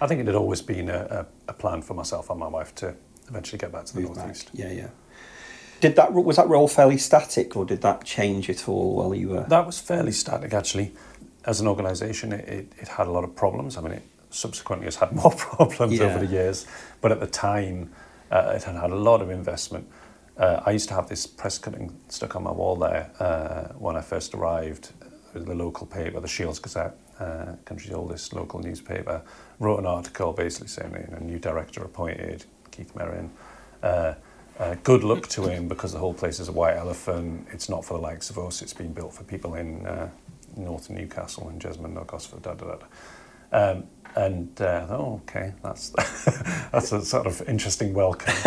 [0.00, 2.74] I think it had always been a, a, a plan for myself and my wife
[2.76, 2.94] to
[3.28, 4.24] eventually get back to the move back.
[4.26, 4.50] northeast.
[4.54, 4.88] Yeah, yeah.
[5.80, 9.28] Did that was that role fairly static, or did that change at all while you
[9.28, 9.44] were?
[9.48, 10.92] That was fairly static, actually.
[11.44, 13.76] As an organisation, it, it, it had a lot of problems.
[13.76, 16.06] I mean, it subsequently has had more problems Yeah.
[16.06, 16.66] over the years,
[17.00, 17.90] but at the time,
[18.32, 19.88] uh, it had had a lot of investment.
[20.36, 23.96] Uh, I used to have this press cutting stuck on my wall there uh, when
[23.96, 24.92] I first arrived.
[25.34, 29.22] The local paper, the Shields Gazette, uh, country's oldest local newspaper,
[29.58, 33.30] wrote an article basically saying you know, new director appointed, Keith Merrin.
[33.82, 34.14] Uh,
[34.58, 37.46] uh, good luck to him because the whole place is a white elephant.
[37.52, 38.60] It's not for the likes of us.
[38.60, 40.10] It's been built for people in uh,
[40.56, 42.42] North Newcastle and Jesmond or Gosforth.
[42.42, 42.86] Da, da, da.
[43.52, 43.84] Um,
[44.16, 45.90] and uh, oh, okay, that's
[46.72, 48.34] that's a sort of interesting welcome.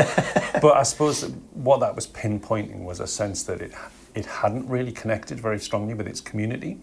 [0.62, 3.72] but I suppose what that was pinpointing was a sense that it
[4.14, 6.78] it hadn't really connected very strongly with its community,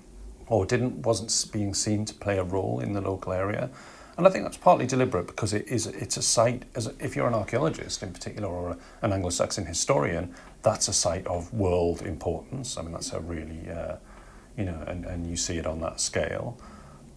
[0.49, 3.71] or didn't wasn't being seen to play a role in the local area.
[4.17, 7.15] And I think that's partly deliberate because it is it's a site as a, if
[7.15, 12.03] you're an archaeologist in particular or a, an Anglo-Saxon historian, that's a site of world
[12.03, 12.77] importance.
[12.77, 13.97] I mean that's a really uh,
[14.57, 16.59] you know and, and you see it on that scale.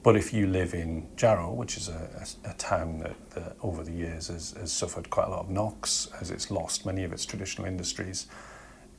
[0.04, 3.84] But if you live in Jarrow, which is a, a, a town that, that over
[3.84, 7.14] the years has, has suffered quite a lot of knocks as it's lost many of
[7.14, 8.26] its traditional industries,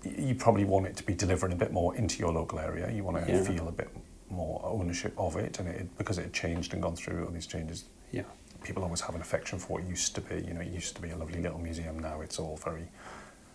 [0.05, 2.89] you probably want it to be delivering a bit more into your local area.
[2.91, 3.43] You want to Yeah.
[3.43, 3.89] feel a bit
[4.33, 7.47] more ownership of it, and it, because it had changed and gone through all these
[7.47, 8.23] changes, Yeah.
[8.63, 10.37] people always have an affection for what used to be.
[10.47, 11.99] You know, it used to be a lovely little museum.
[11.99, 12.89] Now it's all very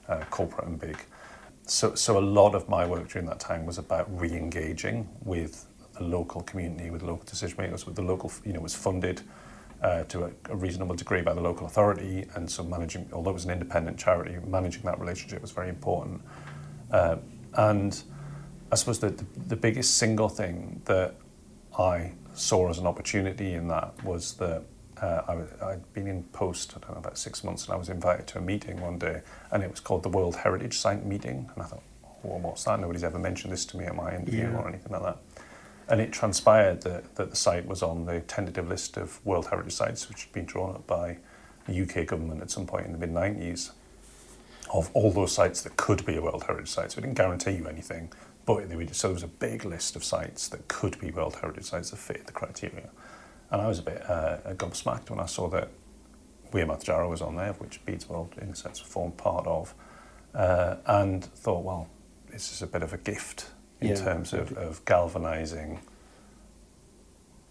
[0.07, 0.97] uh, corporate and big.
[1.65, 5.65] So, so a lot of my work during that time was about re-engaging with
[5.97, 8.31] the local community, with local decision makers, with the local.
[8.45, 9.21] You know, was funded
[9.81, 13.33] uh, to a, a reasonable degree by the local authority, and so managing, although it
[13.33, 16.21] was an independent charity, managing that relationship was very important.
[16.91, 17.17] Uh,
[17.55, 18.03] and
[18.71, 21.15] I suppose the, the, the biggest single thing that
[21.77, 24.63] I saw as an opportunity in that was that
[25.01, 27.77] uh, I, was- I'd been in post, I don't know, about six months, and I
[27.77, 31.05] was invited to a meeting one day, and it was called the World Heritage Site
[31.05, 31.49] Meeting.
[31.53, 31.83] And I thought,
[32.23, 32.79] well, what's that?
[32.79, 34.57] Nobody's ever mentioned this to me at my interview Yeah.
[34.57, 35.17] or anything like that.
[35.89, 39.73] And it transpired that, that the site was on the tentative list of World Heritage
[39.73, 41.17] Sites, which had been drawn up by
[41.67, 43.71] the UK government at some point in the mid 90s
[44.73, 46.91] of all those sites that could be a World Heritage Site.
[46.91, 48.11] So it didn't guarantee you anything,
[48.47, 48.63] but
[48.95, 51.97] so there was a big list of sites that could be World Heritage Sites that
[51.97, 52.89] fit the criteria.
[53.51, 55.69] And I was a bit uh, gobsmacked when I saw that
[56.53, 59.75] Wearmouth Jarrow was on there, which Bede's World, in a sense, formed part of,
[60.33, 61.89] uh, and thought, well,
[62.31, 63.47] this is a bit of a gift
[63.81, 65.81] in Yeah, terms of, of galvanising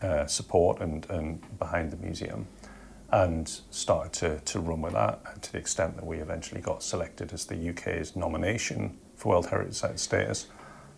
[0.00, 2.46] uh, support and, and behind the museum
[3.12, 6.82] and started to, to run with that and to the extent that we eventually got
[6.82, 10.46] selected as the UK's nomination for World Heritage Site status.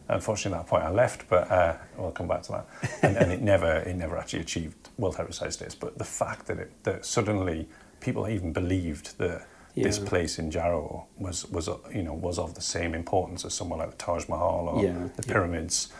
[0.09, 2.67] Unfortunately, at that point I left, but uh, we'll come back to that.
[3.03, 5.75] And, and it never it never actually achieved World Heritage status.
[5.75, 7.69] But the fact that it that suddenly
[8.01, 12.61] people even believed that this place in Jarrow was was you know was of the
[12.63, 15.33] same importance as somewhere like the Taj Mahal or Yeah, the yeah.
[15.33, 15.93] pyramids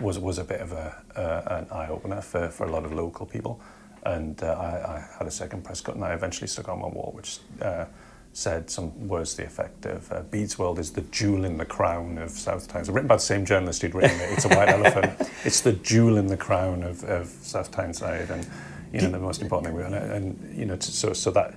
[0.00, 2.92] was was a bit of a uh, an eye opener for, for a lot of
[2.92, 3.60] local people.
[4.04, 6.88] And uh, I, I had a second press cut, and I eventually stuck on my
[6.88, 7.86] wall, which uh,
[8.34, 10.22] said some words to the effect of uh,
[10.58, 12.94] World is the jewel in the crown of South Tyneside.
[12.94, 14.32] Written by the same journalist who'd written it.
[14.32, 15.30] It's a white elephant.
[15.44, 18.46] It's the jewel in the crown of, of South Tyneside, and
[18.92, 19.76] you know the most important thing.
[19.76, 21.54] we And, and you know, so so that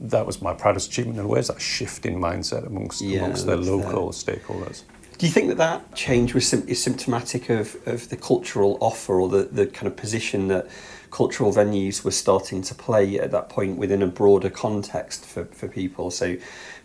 [0.00, 1.40] that was my proudest achievement in a way.
[1.40, 4.82] Is that shift in mindset amongst Yeah, amongst the that's local stakeholders.
[5.18, 9.18] Do you think that that change was sim- is symptomatic of, of the cultural offer
[9.18, 10.68] or the, the kind of position that
[11.10, 15.68] cultural venues were starting to play at that point within a broader context for, for
[15.68, 16.10] people?
[16.10, 16.36] So,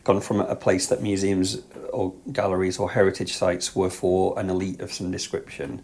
[0.03, 1.61] gone from a place that museums
[1.93, 5.83] or galleries or heritage sites were for an elite of some description.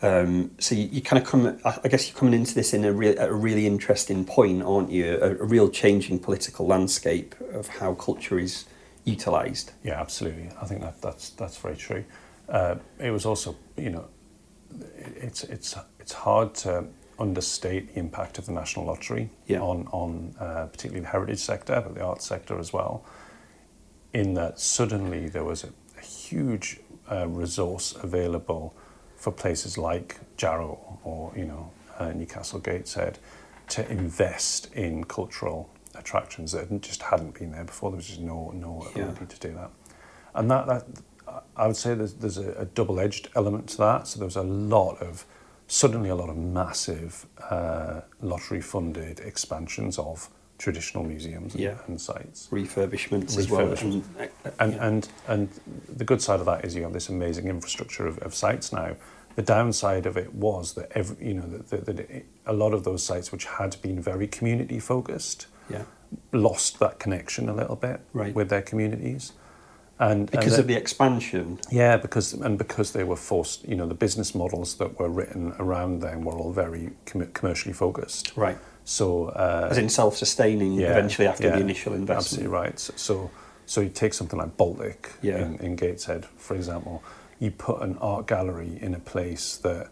[0.00, 3.08] Um, so you, you kind of come, I guess you're coming into this in a,
[3.10, 5.18] at a really interesting point, aren't you?
[5.22, 8.64] A, a real changing political landscape of how culture is
[9.04, 9.72] utilised.
[9.84, 10.50] Yeah, absolutely.
[10.60, 12.04] I think that that's that's very true.
[12.48, 14.06] Uh, it was also, you know,
[14.98, 16.86] it- it's it's it's hard to
[17.18, 19.60] understate the impact of the national lottery Yeah.
[19.60, 23.04] on on uh, particularly the heritage sector, but the arts sector as well.
[24.12, 28.74] In that suddenly there was a, a huge uh, resource available
[29.16, 33.18] for places like Jarrow or you know uh, Newcastle Gateshead
[33.68, 37.90] to invest in cultural attractions that just hadn't been there before.
[37.90, 39.04] There was just no no Yeah.
[39.08, 39.70] ability to do that,
[40.34, 40.86] and that that
[41.56, 44.06] I would say there's there's a, a double-edged element to that.
[44.08, 45.24] So there was a lot of
[45.72, 51.78] suddenly a lot of massive uh, lottery-funded expansions of traditional museums and, Yeah.
[51.86, 52.48] and sites.
[52.52, 53.72] refurbishments as well.
[53.72, 54.86] And, uh, And, yeah.
[54.86, 55.48] and, and
[55.88, 58.96] the good side of that is you have this amazing infrastructure of, of sites now.
[59.34, 62.84] The downside of it was that every, you know that, that, that a lot of
[62.84, 65.84] those sites which had been very community focused yeah.
[66.32, 68.34] lost that connection a little bit Right.
[68.34, 69.32] with their communities.
[69.98, 71.58] And Because and of the expansion.
[71.70, 75.52] yeah, because and because they were forced, you know, the business models that were written
[75.58, 78.32] around them were all very com- commercially focused.
[78.36, 78.58] Right.
[78.84, 82.18] So uh, As in self sustaining yeah, eventually after yeah, the initial investment.
[82.46, 82.78] Absolutely right.
[82.78, 83.30] So, so,
[83.66, 85.38] so you take something like Baltic Yeah.
[85.44, 87.02] in, in Gateshead, for example,
[87.38, 89.88] you put an art gallery in a place that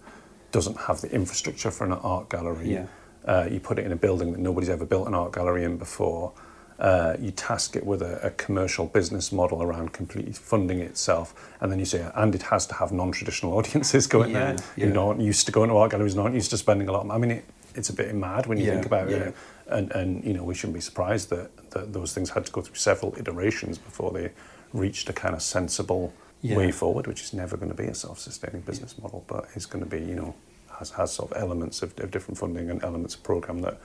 [0.50, 2.72] doesn't have the infrastructure for an art gallery.
[2.72, 2.86] Yeah.
[3.24, 5.76] Uh, you put it in a building that nobody's ever built an art gallery in
[5.76, 6.32] before.
[6.81, 11.70] Uh, you task it with a, a commercial business model around completely funding itself, and
[11.70, 14.87] then you say, and it has to have non-traditional audiences going Yeah, there yeah.
[14.87, 17.05] who aren't used to going to art galleries, aren't used to spending a lot.
[17.05, 19.35] Of, I mean, it, it's a bit mad when you Yeah, think about it
[19.70, 22.61] and and you know we shouldn't be surprised that, that those things had to go
[22.61, 24.31] through several iterations before they
[24.72, 26.12] reached a kind of sensible
[26.43, 29.85] way forward, which is never going to be a self-sustaining business model, but is going
[29.85, 30.35] to be you know
[30.78, 33.78] has has sort of elements of, of different funding and elements of program that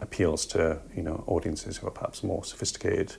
[0.00, 3.16] appeals to you know audiences who are perhaps more sophisticated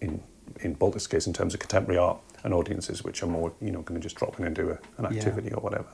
[0.00, 0.22] in
[0.60, 3.82] in Baltic's case in terms of contemporary art and audiences which are more you know
[3.82, 5.18] going to just drop in and do a, an Yeah.
[5.18, 5.88] activity or whatever.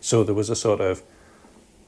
[0.00, 1.02] So there was a sort of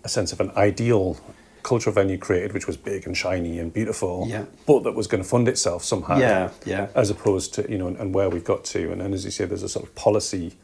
[0.04, 1.16] a sense of an ideal
[1.62, 4.46] cultural venue created, which was big and shiny and beautiful, Yeah.
[4.66, 6.18] but that was going to fund itself somehow.
[6.18, 6.88] Yeah, yeah.
[6.94, 9.30] As opposed to you know, and, and where we've got to, and, then as you
[9.30, 10.56] say, there's a sort of policy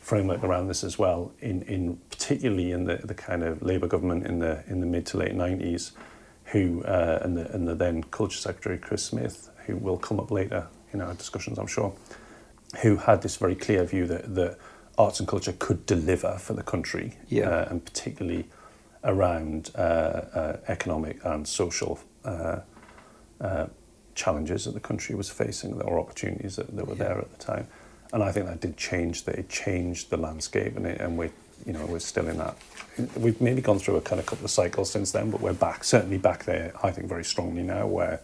[0.00, 1.32] framework around this as well.
[1.40, 5.04] In in particularly in the, the kind of Labour government in the in the mid
[5.06, 5.92] to late nineties,
[6.52, 10.30] who uh, and the and the then Culture Secretary Chris Smith, who will come up
[10.30, 11.92] later in our discussions, I'm sure,
[12.82, 14.58] who had this very clear view that that
[14.98, 17.48] arts and culture could deliver for the country, Yeah.
[17.48, 18.46] uh, and particularly
[19.04, 22.60] around uh, uh, economic and social uh,
[23.40, 23.66] uh,
[24.14, 27.08] challenges that the country was facing or opportunities that, that were Yeah.
[27.08, 27.66] there at the time.
[28.12, 31.30] And I think that did change that it changed the landscape and, it, and we
[31.66, 32.56] you know we're still in that
[33.16, 35.84] we've maybe gone through a kind of couple of cycles since then but we're back
[35.84, 38.20] certainly back there I think very strongly now where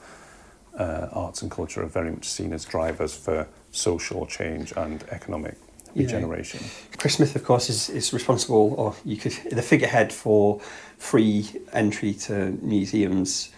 [0.78, 5.56] uh, arts and culture are very much seen as drivers for social change and economic
[5.94, 6.04] Yeah.
[6.04, 6.60] regeneration.
[6.98, 10.60] Chris Smith, of course, is, is responsible, or you could the figurehead for
[10.98, 13.50] free entry to museums.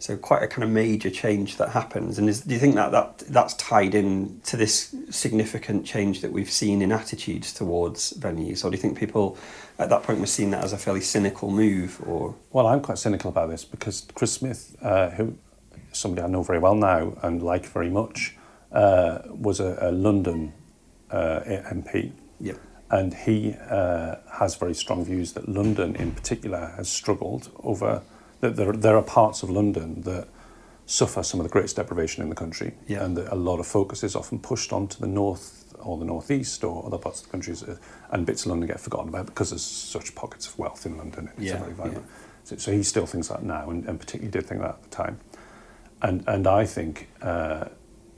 [0.00, 2.18] So quite a kind of major change that happens.
[2.18, 6.30] And is, do you think that, that that's tied in to this significant change that
[6.30, 9.36] we've seen in attitudes towards venues, or do you think people
[9.78, 12.00] at that point were seeing that as a fairly cynical move?
[12.06, 15.36] Or Well, I'm quite cynical about this because Chris Smith, uh, who
[15.90, 18.36] is somebody I know very well now and like very much,
[18.70, 20.52] uh, was a, a London
[21.10, 21.40] uh,
[21.72, 22.12] MP.
[22.40, 22.54] yeah,
[22.90, 28.02] And he uh, has very strong views that London, in particular, has struggled over.
[28.40, 30.28] That there, there are parts of London that
[30.86, 33.04] suffer some of the greatest deprivation in the country, Yeah.
[33.04, 36.64] and that a lot of focus is often pushed onto the north or the northeast
[36.64, 37.74] or other parts of the country, uh,
[38.10, 41.28] and bits of London get forgotten about because there's such pockets of wealth in London.
[41.36, 42.06] It's Yeah, very vibrant.
[42.44, 44.88] So, so he still thinks that now, and, and particularly did think that at the
[44.88, 45.18] time.
[46.02, 47.08] And and I think.
[47.20, 47.66] Uh,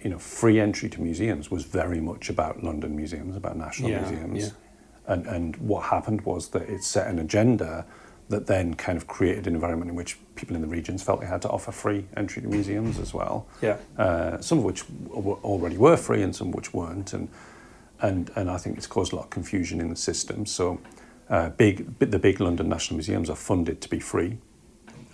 [0.03, 4.01] you know, free entry to museums was very much about London museums, about national Yeah,
[4.01, 4.45] museums.
[4.45, 5.13] yeah.
[5.13, 7.85] And, and what happened was that it set an agenda
[8.31, 11.27] that then kind of created an environment in which people in the regions felt they
[11.27, 13.47] had to offer free entry to museums as well.
[13.61, 17.13] yeah, Uh, some of which already were free and some which weren't.
[17.13, 17.29] And,
[18.01, 20.47] and, and I think it's caused a lot of confusion in the system.
[20.47, 20.81] So
[21.29, 24.39] uh, big, the big London National Museums are funded to be free.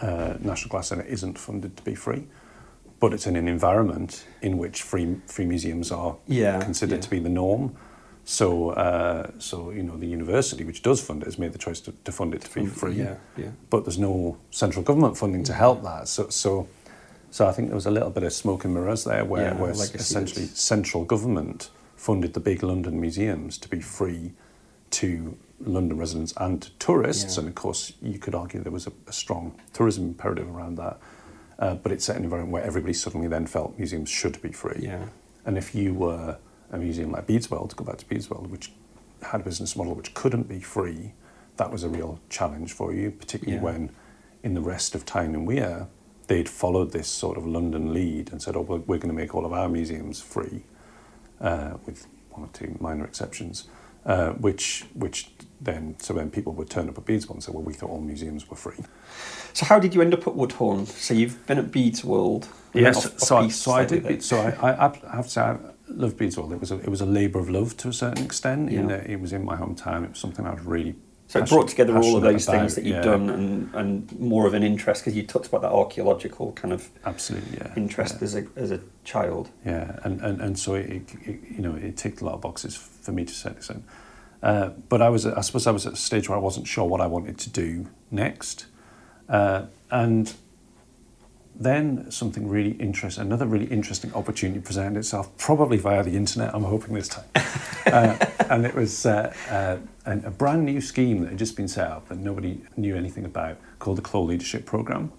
[0.00, 2.26] Uh, National Glass Centre isn't funded to be free.
[3.00, 7.00] But it's in an environment in which free, free museums are Yeah, considered yeah.
[7.02, 7.76] to be the norm.
[8.28, 11.78] So, uh, so you know, the university, which does fund it, has made the choice
[11.82, 12.94] to, to fund it to be free.
[12.94, 13.50] yeah, yeah.
[13.70, 16.08] But there's no central government funding to help that.
[16.08, 16.68] So, so,
[17.30, 19.54] so I think there was a little bit of smoke and mirrors there, where, Yeah,
[19.54, 24.32] where legacy essentially central government funded the big London museums to be free
[24.90, 27.36] to London residents and to tourists.
[27.36, 27.42] Yeah.
[27.42, 30.98] And of course, you could argue there was a, a strong tourism imperative around that.
[31.60, 34.80] Uh, but it set an environment where everybody suddenly then felt museums should be free.
[34.80, 35.04] Yeah.
[35.44, 36.38] And if you were
[36.70, 38.72] a museum like Bede's World, to go back to Bede's World, which
[39.22, 41.12] had a business model which couldn't be free,
[41.56, 43.62] that was a real challenge for you, particularly Yeah.
[43.64, 43.90] when
[44.42, 45.88] in the rest of Tyne and Weir,
[46.26, 49.34] they'd followed this sort of London lead and said, oh, we're, we're going to make
[49.34, 50.62] all of our museums free,
[51.40, 53.68] uh, with one or two minor exceptions,
[54.04, 57.52] uh, which, which then, so then people would turn up at Bede's World and say,
[57.52, 58.76] well, we thought all museums were free.
[59.54, 60.84] So how did you end up at Woodhorn?
[60.86, 62.44] So you've been at Bede's World.
[62.74, 64.02] and then Yes, off- so, I, so I did.
[64.02, 64.16] with it.
[64.16, 65.56] Be, so I, I, I have to say, I
[65.88, 66.52] love Bede's World.
[66.52, 68.70] It was a, it was a labour of love to a certain extent.
[68.70, 68.96] In Yeah.
[68.96, 70.04] that it was in my hometown.
[70.04, 70.94] It was something I was really.
[71.28, 73.02] So it brought together all of those about, things that you've yeah.
[73.02, 76.88] done and, and more of an interest because you talked about that archaeological kind of
[77.04, 77.72] Absolutely, yeah.
[77.76, 78.24] interest yeah.
[78.24, 79.50] as a as a child.
[79.64, 82.76] Yeah, and, and, and so it, it, you know it ticked a lot of boxes
[82.76, 83.84] for me to certain extent.
[84.40, 86.84] Uh, but I was I suppose I was at a stage where I wasn't sure
[86.84, 88.66] what I wanted to do next,
[89.28, 90.32] uh, and
[91.58, 96.54] then something really interesting, another really interesting opportunity presented itself, probably via the internet.
[96.54, 97.24] I'm hoping this time,
[97.86, 98.16] uh,
[98.50, 102.08] and it was uh, uh, a brand new scheme that had just been set up
[102.08, 105.12] that nobody knew anything about, called the Clore Leadership Programme.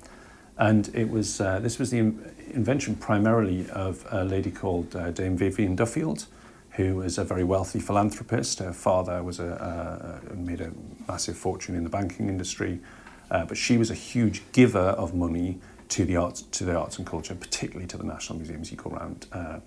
[0.57, 5.11] And it was uh, this was the in- invention primarily of a lady called uh,
[5.11, 6.25] Dame Vivien Duffield,
[6.71, 8.59] who was a very wealthy philanthropist.
[8.59, 10.71] Her father was a, uh, made a
[11.07, 12.79] massive fortune in the banking industry,
[13.31, 15.59] uh, but she was a huge giver of money
[15.89, 18.71] to the arts, to the arts and culture, particularly to the national museums.
[18.71, 19.59] You go around uh,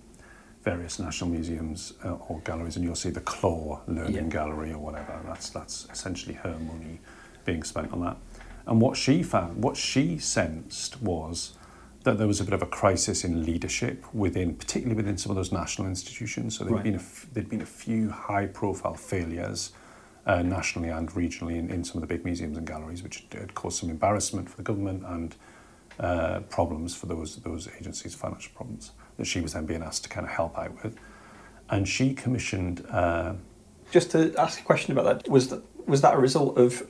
[0.63, 4.23] various national museums uh, or galleries, and you'll see the Clore Learning Yeah.
[4.23, 5.19] Gallery or whatever.
[5.27, 7.01] That's that's essentially her money
[7.45, 8.17] being spent on that.
[8.67, 11.55] And what she found, what she sensed was
[12.05, 15.37] that there was a bit of a crisis in leadership within, particularly within some of
[15.37, 16.57] those national institutions.
[16.57, 16.85] So there'd Right.
[16.85, 19.73] been a f- there'd been a few high-profile failures
[20.27, 23.55] uh, nationally and regionally in, in some of the big museums and galleries, which had
[23.55, 25.35] caused some embarrassment for the government and
[26.01, 30.09] uh, problems for those those agencies, financial problems that she was then being asked to
[30.09, 30.97] kind of help out with.
[31.69, 32.85] And she commissioned.
[32.91, 33.35] Uh,
[33.93, 36.83] Just to ask a question about that, was that was that a result of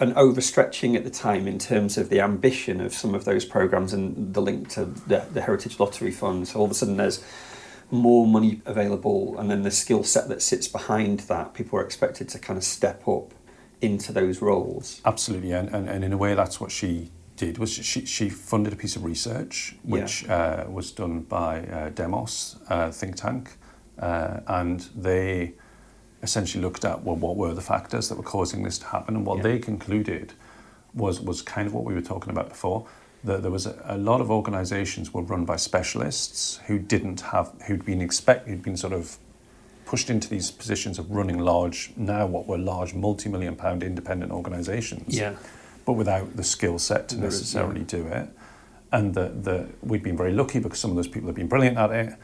[0.00, 3.92] an overstretching at the time in terms of the ambition of some of those programs
[3.92, 6.48] and the link to the, the Heritage Lottery Fund.
[6.48, 7.22] So all of a sudden there's
[7.90, 12.28] more money available, and then the skill set that sits behind that, people are expected
[12.30, 13.34] to kind of step up
[13.80, 15.00] into those roles.
[15.04, 17.58] Absolutely, and, and, and in a way, that's what she did.
[17.58, 20.64] Was she, she funded a piece of research which yeah.
[20.66, 23.56] uh, was done by uh, Demos uh, think tank,
[23.98, 25.54] uh, and they
[26.22, 29.26] essentially looked at well, what were the factors that were causing this to happen, and
[29.26, 29.44] what yeah.
[29.44, 30.32] they concluded
[30.94, 32.86] was was kind of what we were talking about before.
[33.24, 37.52] That there was a, a lot of organisations were run by specialists who didn't have
[37.66, 39.18] who'd been expect who'd been sort of
[39.86, 45.16] pushed into these positions of running large now what were large multi-million pound independent organisations.
[45.16, 45.34] Yeah.
[45.84, 47.86] But without the skill set to necessarily yeah.
[47.86, 48.28] do it.
[48.92, 51.76] And that the, we'd been very lucky because some of those people have been brilliant
[51.76, 52.14] at it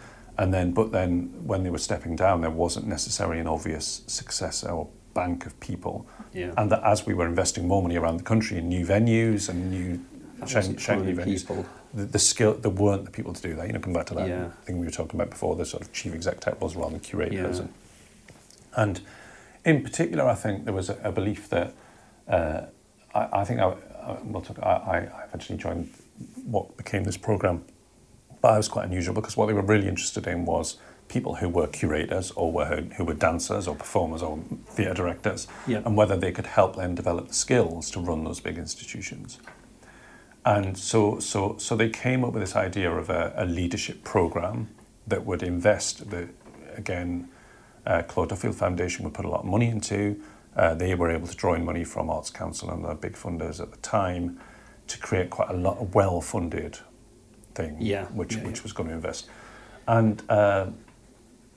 [0.40, 4.70] and then but then when they were stepping down there wasn't necessarily an obvious successor
[4.70, 6.52] or bank of people yeah.
[6.56, 9.70] and that as we were investing more money around the country in new venues and
[9.70, 10.00] new
[10.46, 10.74] shiny,
[11.12, 11.66] venues people.
[11.92, 14.14] The, the skill there weren't the people to do that you know come back to
[14.14, 14.48] that yeah.
[14.64, 17.58] thing we were talking about before the sort of chief exec titles rather than curators
[17.58, 17.64] yeah.
[17.64, 17.72] and,
[18.76, 19.00] and
[19.64, 21.74] in particular I think there was a, a belief that
[22.28, 22.62] uh,
[23.14, 23.68] I, I think I,
[24.02, 25.92] I, well, I, I eventually joined
[26.44, 27.64] what became this program
[28.40, 31.48] but I was quite unusual because what they were really interested in was people who
[31.48, 35.82] were curators or were who were dancers or performers or theatre directors, yeah.
[35.84, 39.38] and whether they could help them develop the skills to run those big institutions.
[40.44, 44.68] And so, so, so they came up with this idea of a, a leadership program
[45.06, 46.28] that would invest the
[46.76, 47.28] again.
[47.86, 50.22] Uh, Clore Duffield Foundation would put a lot of money into.
[50.56, 53.60] Uh, they were able to draw in money from Arts Council and the big funders
[53.60, 54.40] at the time
[54.88, 56.78] to create quite a lot of well-funded
[57.54, 58.62] thing, yeah, which yeah, which yeah.
[58.62, 59.28] was going to invest.
[59.86, 60.66] And uh,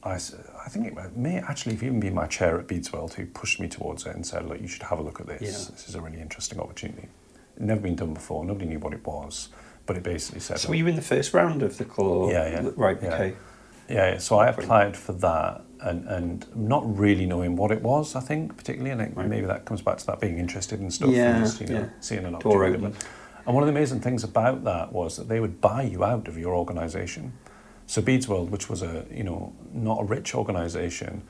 [0.03, 3.25] I, I think it may actually have even been my chair at Bede's World who
[3.25, 5.67] pushed me towards it and said, look, you should have a look at this.
[5.67, 7.07] This is a really interesting opportunity.
[7.55, 8.45] It never been done before.
[8.45, 9.49] Nobody knew what it was,
[9.85, 10.59] but it basically said.
[10.59, 12.29] So were you in the first round of the call?
[12.29, 12.69] Yeah, yeah.
[12.75, 12.97] Right.
[12.97, 13.35] Okay.
[13.89, 14.17] Yeah, yeah.
[14.17, 18.57] So I applied for that and, and not really knowing what it was, I think,
[18.57, 18.91] particularly.
[18.91, 19.27] And it, right.
[19.27, 21.79] maybe that comes back to that being interested in stuff yeah, and just, you know,
[21.79, 21.89] yeah.
[21.99, 22.95] seeing an opportunity.
[23.45, 26.27] And one of the amazing things about that was that they would buy you out
[26.27, 27.33] of your organisation.
[27.87, 31.23] So Bede's World, which was a you know not a rich organisation,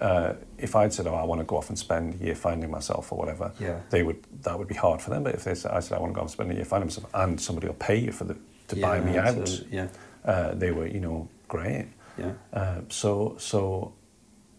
[0.00, 2.70] uh, if I'd said, "Oh, I want to go off and spend a year finding
[2.70, 3.80] myself" or whatever, yeah.
[3.90, 5.24] they would that would be hard for them.
[5.24, 6.64] But if they said, "I said I want to go off and spend a year
[6.64, 8.36] finding myself," and somebody will pay you for the
[8.68, 9.88] to yeah, buy me out, yeah.
[10.24, 11.86] uh, they were you know great.
[12.18, 12.32] Yeah.
[12.52, 13.94] Uh, so so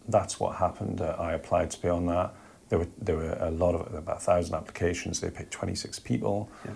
[0.08, 1.00] that's what happened.
[1.00, 2.34] Uh, I applied to be on that.
[2.68, 5.20] There were there were a lot of about a thousand applications.
[5.20, 6.50] They picked 26 people.
[6.64, 6.72] Yeah.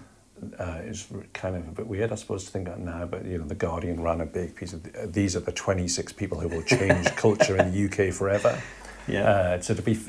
[0.59, 3.07] Uh, it's kind of a bit weird, I suppose, to think that now.
[3.07, 6.13] But you know, the Guardian ran a big piece of uh, these are the 26
[6.13, 8.61] people who will change culture in the UK forever.
[9.07, 9.29] Yeah.
[9.29, 10.03] Uh, so to be, in a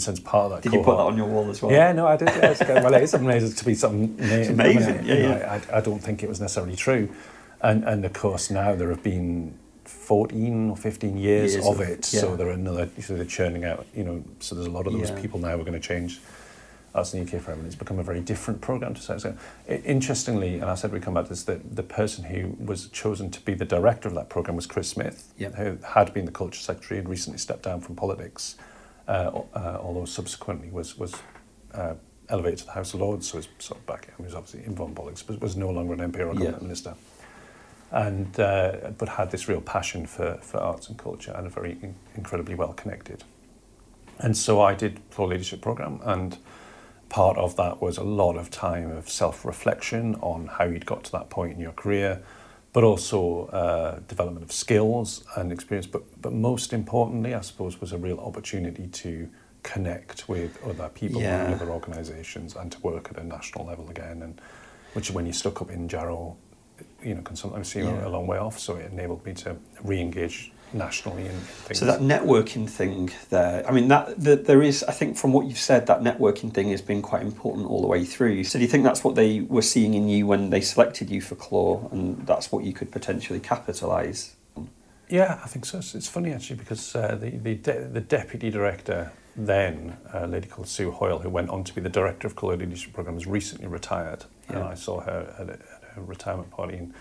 [0.00, 0.62] sense, part of that.
[0.62, 0.86] Did cohort.
[0.86, 1.72] you put that on your wall as well?
[1.72, 2.28] Yeah, no, I did.
[2.28, 2.74] Yeah, okay.
[2.82, 4.16] well, it is amazing to be something.
[4.20, 5.06] It's amazing.
[5.06, 5.60] Yeah, you know, yeah.
[5.70, 7.08] I, I don't think it was necessarily true,
[7.60, 9.58] and and of course now there have been
[9.92, 12.12] 14 or 15 years, Years of, of- it.
[12.12, 12.20] yeah.
[12.20, 14.92] So there are another, so they're churning out, you know, so there's a lot of
[14.92, 15.20] those Yeah.
[15.20, 16.20] people now who are going to change
[16.94, 17.48] Arts in the UK.
[17.48, 19.34] And it's become a very different programme to say.
[19.84, 23.30] Interestingly, and I said we come back to this, that the person who was chosen
[23.30, 25.50] to be the director of that programme was Chris Smith, Yeah.
[25.50, 28.56] who had been the culture secretary and recently stepped down from politics,
[29.08, 31.14] uh, uh, although subsequently was, was
[31.74, 31.94] uh,
[32.28, 34.90] elevated to the House of Lords, so he's sort of back, he was obviously involved
[34.90, 36.94] in politics, but was no longer an MP or a minister
[37.92, 41.78] and uh, but had this real passion for, for arts and culture and a very
[41.82, 43.22] in- incredibly well connected.
[44.18, 46.38] And so I did Clore Leadership Program, and
[47.08, 51.04] part of that was a lot of time of self reflection on how you'd got
[51.04, 52.22] to that point in your career,
[52.72, 55.86] but also uh, development of skills and experience.
[55.86, 59.28] But, but most importantly, I suppose, was a real opportunity to
[59.62, 61.46] connect with other people Yeah.
[61.46, 64.22] in other organisations and to work at a national level again.
[64.22, 64.40] And
[64.94, 66.36] which, when you're stuck up in Jarrow,
[67.04, 68.06] you know, can sometimes seem Yeah.
[68.06, 68.58] a long way off.
[68.58, 71.78] So it enabled me to re-engage nationally in things.
[71.80, 75.46] So that networking thing there, I mean, that, that there is, I think, from what
[75.46, 78.44] you've said, that networking thing has been quite important all the way through.
[78.44, 81.20] So do you think that's what they were seeing in you when they selected you
[81.20, 84.34] for Clore, and that's what you could potentially capitalise?
[84.56, 84.68] on?
[85.08, 85.78] Yeah, I think so.
[85.78, 90.46] It's, it's funny actually because uh, the the, de- the deputy director then, a lady
[90.48, 93.26] called Sue Hoyle, who went on to be the director of Clore Leadership Programme, has
[93.26, 96.94] recently retired, and I saw her at at a retirement party, and,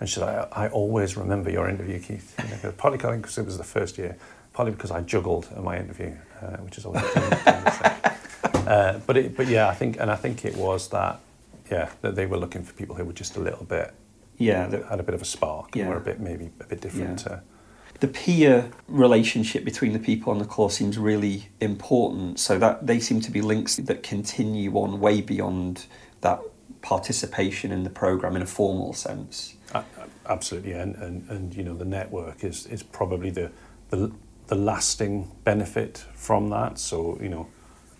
[0.00, 3.44] and she said, I, "I always remember your interview, Keith." You know, partly because it
[3.44, 4.16] was the first year,
[4.52, 7.04] partly because I juggled in my interview, uh, which is always.
[8.66, 11.20] uh, but it, but yeah, I think, and I think it was that,
[11.70, 13.92] yeah, that they were looking for people who were just a little bit
[14.38, 15.82] Yeah, that, had a bit of a spark Yeah.
[15.82, 17.24] and were a bit maybe a bit different.
[17.26, 17.40] Yeah.
[18.00, 22.38] The peer relationship between the people on the course seems really important.
[22.38, 25.86] So that they seem to be links that continue on way beyond
[26.20, 26.40] that
[26.82, 29.56] participation in the program in a formal sense.
[29.74, 29.82] Uh,
[30.28, 33.50] absolutely, and, and, and you know the network is, is probably the,
[33.90, 34.10] the
[34.48, 36.78] the lasting benefit from that.
[36.78, 37.48] So you know,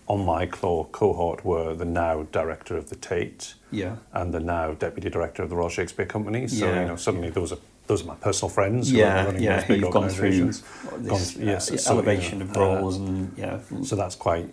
[0.07, 4.73] on my Clore cohort were the now director of the Tate, yeah, and the now
[4.73, 6.47] deputy director of the Royal Shakespeare Company.
[6.47, 6.81] So Yeah.
[6.81, 8.89] you know, suddenly those are those are my personal friends.
[8.91, 9.57] who are yeah, running yeah.
[9.59, 10.61] those big Who've gone through this
[10.91, 13.59] Gone through- yes, uh, so, you elevation know, of uh, roles and yeah.
[13.83, 14.47] So that's quite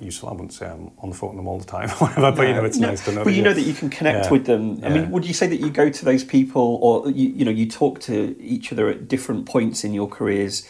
[0.00, 0.28] useful.
[0.28, 2.48] I wouldn't say I'm on the phone with them all the time, or whatever, but
[2.48, 3.24] you know, it's No, nice to know.
[3.24, 4.30] But you that know that you can connect Yeah.
[4.30, 4.80] with them.
[4.82, 4.94] I Yeah.
[4.94, 7.66] mean, would you say that you go to those people, or you, you know, you
[7.66, 10.68] talk to each other at different points in your careers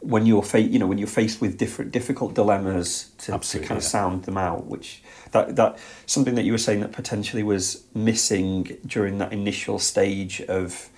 [0.00, 3.72] when you're fa- you know when you're faced with different difficult dilemmas to, to kind
[3.72, 3.80] of yeah.
[3.80, 4.66] sound them out.
[4.66, 5.02] Which
[5.32, 10.40] that that something that you were saying that potentially was missing during that initial stage
[10.42, 10.88] of.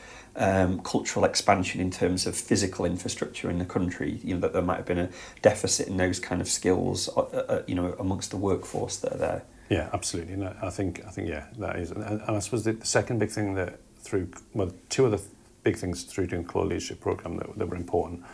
[0.43, 4.63] Um, cultural expansion in terms of physical infrastructure in the country, you know that there
[4.63, 5.11] might have been a
[5.43, 9.19] deficit in those kind of skills, uh, uh, you know, amongst the workforce that are
[9.19, 9.43] there.
[9.69, 10.33] Yeah, absolutely.
[10.33, 11.91] And I think I think yeah, that is.
[11.91, 15.29] And, I suppose the, second big thing that through well, two other th-
[15.63, 18.25] big things through doing Clore leadership program that, that were important.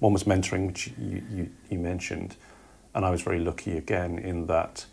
[0.00, 2.36] One was mentoring, which you, you, you mentioned,
[2.94, 4.84] and I was very lucky again in that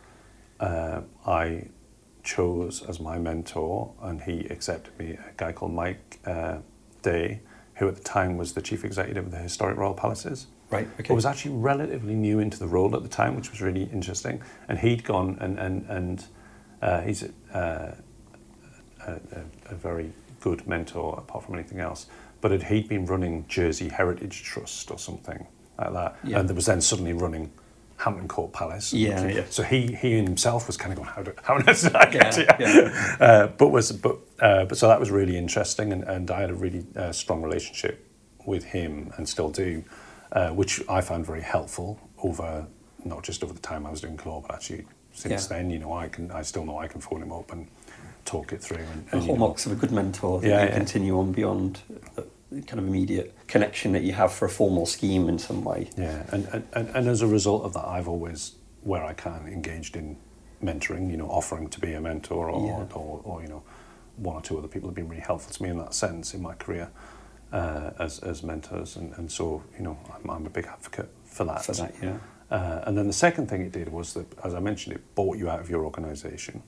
[0.60, 1.66] uh, I
[2.30, 6.58] chose as my mentor, and he accepted me, a guy called Mike uh,
[7.02, 7.40] Day,
[7.76, 10.48] who at the time was the chief executive of the Historic Royal Palaces.
[10.70, 10.88] Right.
[11.00, 11.08] Okay.
[11.08, 14.42] But was actually relatively new into the role at the time, which was really interesting.
[14.68, 16.26] And he'd gone and and and
[16.82, 17.24] uh, he's
[17.54, 17.96] uh,
[19.08, 22.06] a, a, a very good mentor, apart from anything else.
[22.42, 25.48] But had he'd been running Jersey Heritage Trust or something
[25.80, 26.40] like that, Yeah.
[26.40, 27.52] and there was then suddenly running
[28.00, 28.94] Hampton Court Palace.
[28.94, 29.44] Yeah, yeah.
[29.50, 32.10] So he he himself was kind of going, how do how on earth did I
[32.10, 32.92] get Yeah, here?
[33.20, 33.26] yeah.
[33.28, 36.50] Uh, but was but uh, but so that was really interesting, and, and I had
[36.50, 38.06] a really uh, strong relationship
[38.46, 39.84] with him, and still do,
[40.32, 42.66] uh, which I found very helpful over
[43.04, 45.92] not just over the time I was doing Clore, but actually since then, you know,
[45.92, 47.68] I can I still know I can phone him up and
[48.24, 50.72] talk it through, and, the and you know, of a good mentor that Yeah, you
[50.72, 51.80] continue on beyond
[52.16, 55.90] the kind of immediate connection that you have for a formal scheme in some way.
[55.98, 59.96] Yeah, and, and, and, as a result of that, I've always, where I can, engaged
[59.96, 60.18] in
[60.64, 62.98] mentoring, you know, offering to be a mentor or, Yeah.
[62.98, 63.64] or, or, you know,
[64.18, 66.42] one or two other people have been really helpful to me in that sense in
[66.42, 66.90] my career
[67.54, 68.96] uh, as, as mentors.
[68.96, 71.64] And, and so, you know, I'm, I'm a big advocate for that.
[71.64, 72.18] For that, yeah.
[72.52, 75.38] Uh, and then the second thing it did was that, as I mentioned, it bought
[75.38, 76.64] you out of your organisation.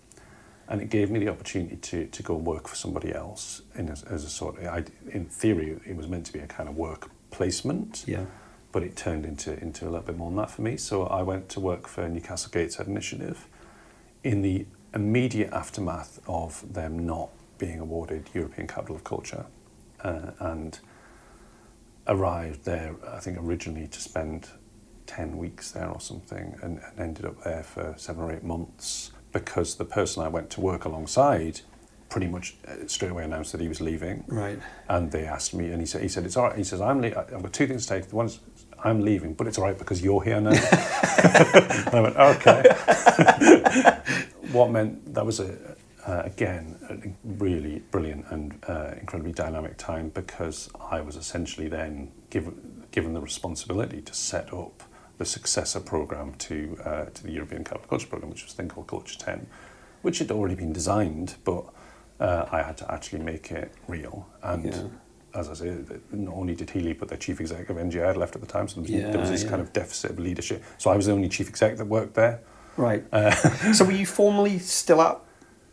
[0.71, 3.89] And it gave me the opportunity to, to go and work for somebody else in
[3.89, 6.69] a, as a sort of, I, in theory, it was meant to be a kind
[6.69, 8.25] of work placement Yeah.
[8.71, 10.77] but it turned into into a little bit more than that for me.
[10.77, 13.47] So I went to work for Newcastle Gateshead Initiative
[14.23, 19.45] in the immediate aftermath of them not being awarded European Capital of Culture,
[20.03, 20.79] uh, and
[22.07, 22.95] arrived there.
[23.17, 24.47] I think originally to spend
[25.05, 29.11] ten weeks there or something, and, and ended up there for seven or eight months
[29.31, 31.61] because the person I went to work alongside
[32.09, 34.23] pretty much uh, straight away announced that he was leaving.
[34.27, 34.59] Right.
[34.89, 36.57] And they asked me, and he said, he said, it's all right.
[36.57, 38.09] He says, I'm le- I've got two things to take.
[38.09, 38.39] The one is,
[38.83, 40.49] I'm leaving, but it's all right because you're here now.
[40.51, 42.63] and I went, okay.
[44.51, 45.57] what meant that was a,
[46.05, 46.97] uh, again, a
[47.41, 53.21] really brilliant and uh, incredibly dynamic time because I was essentially then given, given the
[53.21, 54.83] responsibility to set up
[55.21, 58.67] the successor program to, uh, to the European Capital Culture Program, which was a thing
[58.69, 59.45] called Culture 10,
[60.01, 61.63] which had already been designed, but
[62.19, 64.27] uh, I had to actually make it real.
[64.41, 65.39] And Yeah.
[65.39, 65.77] as I say,
[66.11, 68.47] not only did he leave, but the chief executive of NGI had left at the
[68.47, 69.49] time, so there was, Yeah, there was this yeah.
[69.51, 70.63] kind of deficit of leadership.
[70.79, 72.39] So I was the only chief exec that worked there.
[72.75, 73.03] Right.
[73.13, 73.29] Uh,
[73.73, 75.19] so were you formally still at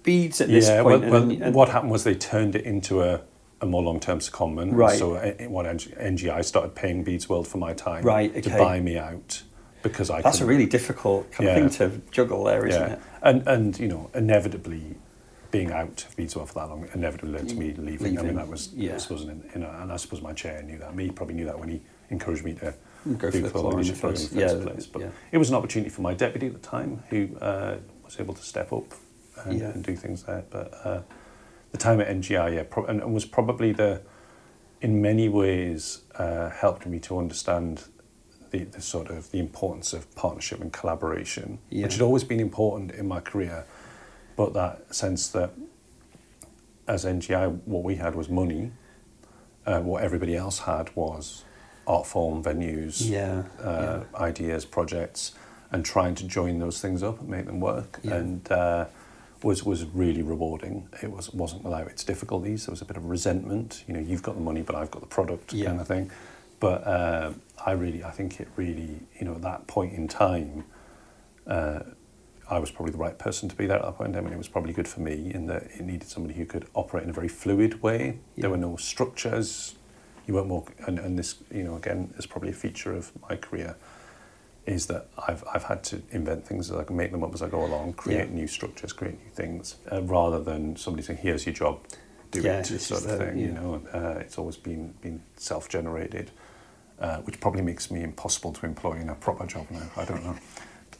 [0.02, 0.84] Bede's at this point?
[0.84, 3.22] well, well, and- and- what happened was they turned it into a,
[3.60, 4.74] a more long-term secondment.
[4.74, 4.98] Right.
[4.98, 8.96] So uh, what NGI started paying Bede's World for my time Right, to buy me
[8.98, 9.42] out
[9.82, 11.56] because I That's a really difficult kind Yeah.
[11.56, 12.92] of thing to juggle there, isn't yeah.
[12.94, 13.00] it?
[13.22, 14.96] And and you know, inevitably
[15.50, 18.18] being out of Bede's World for that long inevitably led to me leaving.
[18.18, 18.94] I mean, that was yeah.
[18.94, 20.94] I suppose, in, in a, and I suppose my chair knew that.
[20.94, 21.80] Me probably knew that when he
[22.10, 22.74] encouraged me to
[23.16, 24.64] Go do for the Clore Clore in the leadership program first- in the first yeah,
[24.64, 24.86] place.
[24.86, 25.08] But yeah.
[25.32, 28.42] it was an opportunity for my deputy at the time, who uh, was able to
[28.42, 28.92] step up
[29.44, 29.66] and, Yeah.
[29.70, 30.44] and do things there.
[30.50, 31.00] But uh,
[31.70, 34.00] the time at NGI, yeah, pro- and, and was probably the,
[34.80, 37.84] in many ways, uh, helped me to understand
[38.50, 41.84] the, the sort of the importance of partnership and collaboration, Yeah.
[41.84, 43.66] which had always been important in my career,
[44.36, 45.50] but that sense that
[46.86, 48.72] as NGI, what we had was money,
[49.66, 51.44] uh, what everybody else had was
[51.86, 55.34] art form, venues, Yeah, uh, ideas, projects,
[55.70, 58.00] and trying to join those things up and make them work.
[58.02, 58.14] Yeah.
[58.14, 58.86] And uh,
[59.42, 60.88] was was really rewarding.
[61.02, 62.66] It was wasn't without its difficulties.
[62.66, 63.84] There was a bit of resentment.
[63.86, 65.66] You know, you've got the money, but I've got the product, Yeah.
[65.66, 66.10] kind of thing.
[66.60, 67.32] But uh,
[67.64, 70.64] I really, I think it really, you know, at that point in time,
[71.46, 71.80] uh,
[72.50, 74.34] I was probably the right person to be there at that point in time, and
[74.34, 77.10] it was probably good for me in that it needed somebody who could operate in
[77.10, 78.18] a very fluid way.
[78.34, 78.42] Yeah.
[78.42, 79.76] There were no structures.
[80.26, 83.36] You weren't more, and, and this, you know, again, is probably a feature of my
[83.36, 83.76] career,
[84.68, 87.42] is that I've, I've had to invent things as I can make them up as
[87.42, 88.34] I go along, create Yeah.
[88.34, 91.80] new structures, create new things, uh, rather than somebody saying, here's your job,
[92.30, 93.46] do Yeah, it, this sort of the- thing, yeah.
[93.46, 93.82] you know.
[93.92, 96.30] Uh, it's always been, been self-generated,
[97.00, 100.22] uh, which probably makes me impossible to employ in a proper job now, I don't
[100.24, 100.36] know.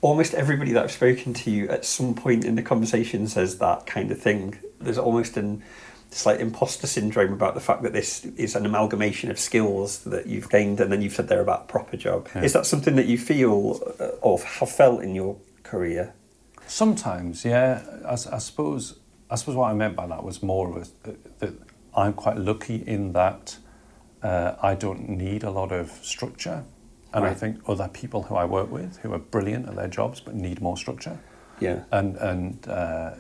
[0.01, 4.11] almost everybody that I've spoken to at some point in the conversation says that kind
[4.13, 4.57] of thing.
[4.81, 5.63] There's almost an
[6.11, 10.49] slight imposter syndrome about the fact that this is an amalgamation of skills that you've
[10.49, 12.29] gained, and then you've said they're about a proper job.
[12.35, 12.43] Yeah.
[12.43, 16.15] Is that something that you feel uh, or have felt in your career?
[16.67, 17.83] Sometimes, yeah.
[18.07, 18.99] I, I suppose.
[19.31, 21.53] I suppose what I meant by that was more of a that
[21.95, 23.59] I'm quite lucky in that
[24.23, 26.65] uh, I don't need a lot of structure,
[27.13, 30.21] and I think other people who I work with who are brilliant at their jobs
[30.21, 31.19] but need more structure.
[31.61, 31.85] Yeah.
[31.93, 33.15] And and uh,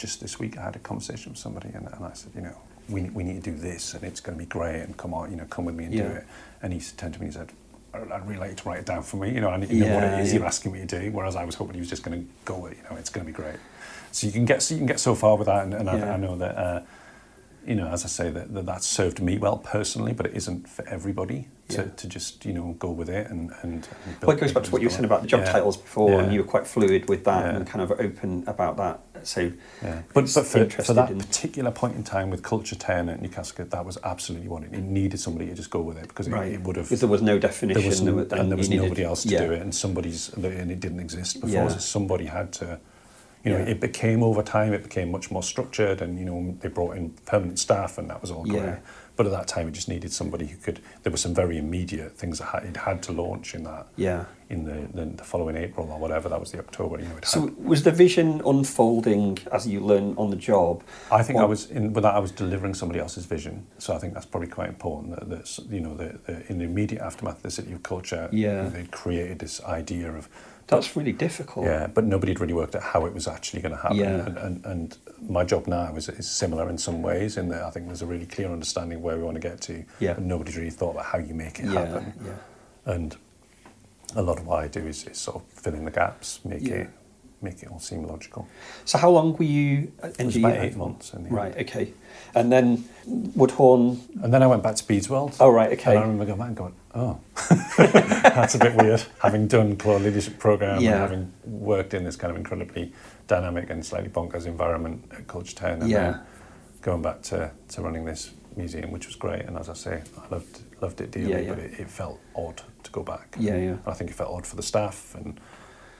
[0.00, 2.56] just this week I had a conversation with somebody and, and I said, you know,
[2.88, 5.30] we, we need to do this and it's going to be great and come on,
[5.30, 6.24] you know, come with me and do it.
[6.62, 7.50] And he turned to me and said,
[7.94, 9.32] "I'd really like you to write it down for me.
[9.32, 10.38] You know, I need to know what it is yeah.
[10.38, 11.10] you're asking me to do.
[11.12, 13.24] Whereas I was hoping he was just going to go with, you know, it's going
[13.26, 13.56] to be great.
[14.12, 16.10] So you can get so you can get so far with that, and, and Yeah.
[16.10, 16.56] I, I know that.
[16.56, 16.80] Uh,
[17.66, 20.68] you know, as I say, that, that that's served me well personally, but it isn't
[20.68, 21.88] for everybody to, Yeah.
[21.96, 23.86] to just you know go with it and and.
[24.04, 25.52] and Well, it goes back to what you were saying about the job Yeah.
[25.52, 27.56] titles before, and you were quite fluid with that Yeah.
[27.56, 29.00] and kind of open about that.
[29.22, 29.52] So,
[29.82, 30.00] Yeah.
[30.14, 33.66] But, but for, for that in- particular point in time with Culture 10 at Newcastle,
[33.66, 36.32] that was absolutely what it, it needed somebody to just go with it because it,
[36.32, 36.86] right, it would have.
[36.86, 39.28] because there was no definition, There was, no, and there was needed- nobody else to
[39.28, 39.44] yeah.
[39.46, 41.50] do it, and somebody's and it didn't exist before.
[41.54, 41.68] Yeah.
[41.68, 42.80] So somebody had to,
[43.44, 43.70] you know, Yeah.
[43.70, 44.72] it became over time.
[44.72, 48.20] It became much more structured, and you know, they brought in permanent staff, and that
[48.20, 48.62] was all great.
[48.62, 48.78] Yeah.
[49.16, 50.80] But at that time, it just needed somebody who could.
[51.02, 54.24] There were some very immediate things that had, it had to launch in that Yeah.
[54.48, 56.28] in the, the the following April or whatever.
[56.30, 56.98] That was the October.
[56.98, 60.82] You know, it had So was the vision unfolding as you learn on the job?
[61.10, 62.14] I think I was in with that.
[62.14, 65.10] I was delivering somebody else's vision, so I think that's probably quite important.
[65.16, 68.28] That, that you know, the, the, in the immediate aftermath of the City of Culture,
[68.32, 68.68] Yeah.
[68.68, 70.28] they created this idea of
[70.70, 71.66] That's really difficult.
[71.66, 73.98] yeah, but nobody had really worked out how it was actually going to happen.
[73.98, 74.26] Yeah.
[74.26, 74.98] And, and, and
[75.28, 78.06] my job now is, is similar in some ways, in that I think there's a
[78.06, 80.14] really clear understanding of where we want to get to, Yeah.
[80.14, 82.14] but nobody's really thought about how you make it Yeah, happen.
[82.24, 82.92] yeah.
[82.94, 83.16] And
[84.16, 86.62] a lot of what I do is, is sort of fill in the gaps, make
[86.62, 86.74] Yeah.
[86.74, 86.90] it
[87.42, 88.46] make it all seem logical.
[88.84, 91.14] So how long were you at It was about eight months.
[91.14, 91.36] In the end.
[91.36, 91.56] Right.
[91.56, 91.94] Okay.
[92.34, 94.00] And then Woodhorn.
[94.22, 95.36] And then I went back to Bede's World.
[95.40, 95.72] Oh right.
[95.72, 95.90] Okay.
[95.90, 97.20] And I remember going back and going, oh,
[97.78, 99.02] that's a bit weird.
[99.20, 100.92] Having done Clore leadership program Yeah.
[100.92, 102.92] and having worked in this kind of incredibly
[103.26, 106.10] dynamic and slightly bonkers environment at Culture 10, and Yeah.
[106.12, 106.20] then
[106.82, 109.42] going back to, to running this museum, which was great.
[109.46, 111.48] And as I say, I loved loved it dearly, Yeah, yeah.
[111.50, 113.36] but it, it felt odd to go back.
[113.38, 113.56] Yeah.
[113.56, 113.70] Yeah.
[113.70, 115.14] And I think it felt odd for the staff.
[115.14, 115.38] And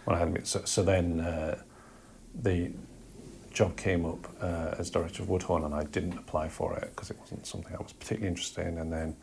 [0.05, 1.59] when I had so, so then uh,
[2.35, 2.71] the
[3.51, 7.11] job came up uh, as director of Woodhorn, and I didn't apply for it because
[7.11, 8.79] it wasn't something I was particularly interested in.
[8.79, 9.17] And then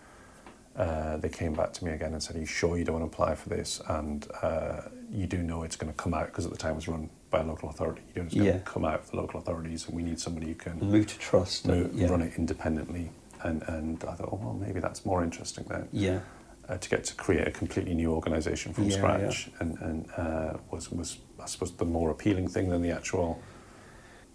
[0.76, 3.12] uh, they came back to me again and said, "Are you sure you don't want
[3.12, 3.82] to apply for this?
[3.88, 6.76] And uh, you do know it's going to come out because at the time it
[6.76, 8.02] was run by a local authority.
[8.16, 8.54] You know it's going Yeah.
[8.54, 11.18] to come out of the local authorities, and we need somebody who can." Move to
[11.20, 11.66] trust.
[11.66, 12.10] and- yeah.
[12.10, 13.12] run it independently.
[13.44, 16.22] And, and I thought, oh, well, maybe that's more interesting then Yeah.
[16.68, 20.54] uh, to get to create a completely new organisation from Yeah, scratch, and, and uh,
[20.72, 23.40] was was I suppose the more appealing thing than the actual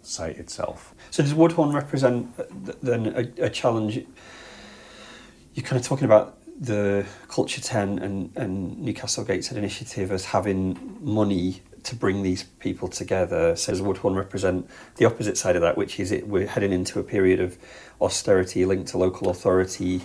[0.05, 0.93] site itself.
[1.11, 2.43] So does Woodhorn represent uh,
[2.81, 4.05] then a, a challenge?
[5.53, 10.97] You're kind of talking about the Culture 10 and, and Newcastle Gateshead initiative as having
[11.01, 13.55] money to bring these people together.
[13.55, 16.99] So does Woodhorn represent the opposite side of that, which is it, we're heading into
[16.99, 17.57] a period of
[18.01, 20.01] austerity linked to local authority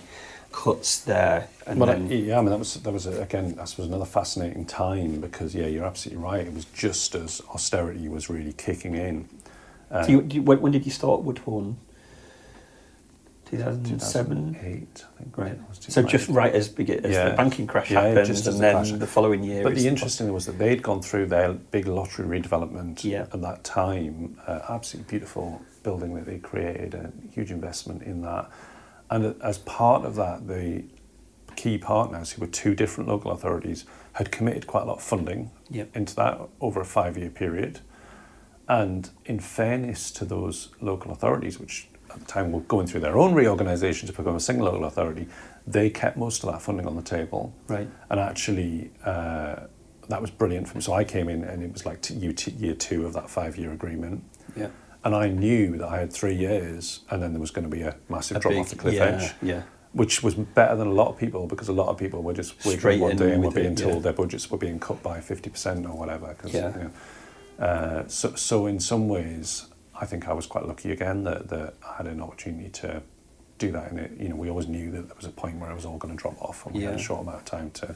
[0.51, 1.47] cuts there.
[1.65, 4.05] And Well, then, yeah, I mean that was that was a, again I suppose another
[4.05, 6.45] fascinating time because yeah, you're absolutely right.
[6.45, 9.29] It was just as austerity was really kicking in.
[9.91, 11.77] So you, you, when, when did you start Woodhorn?
[13.45, 14.53] 2007?
[14.53, 15.37] 2008, I think.
[15.37, 15.59] Right.
[15.79, 17.29] So just right as, begi- as Yeah.
[17.29, 18.91] the banking crash Yeah, happened, and the then crash.
[18.91, 19.63] the following year.
[19.63, 23.21] But the interesting thing was that they'd gone through their big lottery redevelopment Yeah.
[23.33, 24.37] at that time.
[24.45, 28.49] Uh, absolutely beautiful building that they created, a huge investment in that.
[29.09, 30.83] And as part of that, the
[31.55, 35.49] key partners, who were two different local authorities, had committed quite a lot of funding
[35.71, 35.85] Yeah.
[35.95, 37.79] into that over a five year period.
[38.69, 43.17] And in fairness to those local authorities, which at the time were going through their
[43.17, 45.27] own reorganisation to become a single local authority,
[45.67, 47.53] they kept most of that funding on the table.
[47.67, 47.87] Right.
[48.11, 49.55] And actually, uh,
[50.07, 50.81] that was brilliant for me.
[50.81, 53.71] So I came in and it was like t- year, two of that five year
[53.73, 54.23] agreement.
[54.55, 54.69] Yeah.
[55.03, 57.83] And I knew that I had three years, and then there was going to be
[57.83, 59.61] a massive A drop big- off the cliff yeah, edge, Yeah.
[59.93, 62.59] which was better than a lot of people because a lot of people were just
[62.61, 63.99] Straight waking one day and were it, being told yeah.
[64.01, 66.33] their budgets were being cut by 50% or whatever.
[66.37, 66.75] 'cause, Yeah.
[66.77, 66.91] you know,
[67.59, 71.73] uh, so, so in some ways, I think I was quite lucky again that, that
[71.87, 73.01] I had an opportunity to
[73.57, 73.91] do that.
[73.91, 75.85] And it, you know, we always knew that there was a point where it was
[75.85, 77.95] all going to drop off, and we had a short amount of time to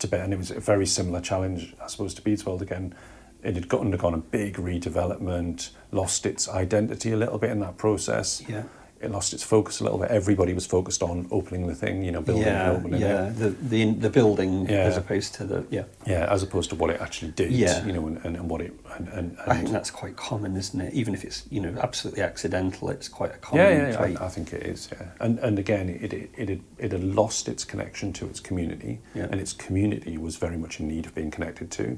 [0.00, 0.20] to bet.
[0.24, 2.94] And it was a very similar challenge, I suppose, to Bede's World again.
[3.42, 8.42] It had undergone a big redevelopment, lost its identity a little bit in that process.
[8.48, 8.64] Yeah.
[9.00, 10.10] It lost its focus a little bit.
[10.10, 13.28] Everybody was focused on opening the thing, you know, building yeah, and opening yeah.
[13.28, 13.38] it.
[13.38, 14.80] The, the the building Yeah.
[14.80, 15.84] as opposed to the yeah.
[16.06, 17.86] Yeah, as opposed to what it actually did, Yeah.
[17.86, 20.78] you know, and, and, and what it and, and, I think that's quite common, isn't
[20.78, 20.92] it?
[20.92, 24.20] Even if it's you know absolutely accidental, it's quite a common yeah, yeah, trait.
[24.20, 24.90] I, I think it is.
[24.92, 28.38] Yeah, and and again, it it it had, it had lost its connection to its
[28.40, 29.28] community, Yeah.
[29.30, 31.96] and its community was very much in need of being connected to.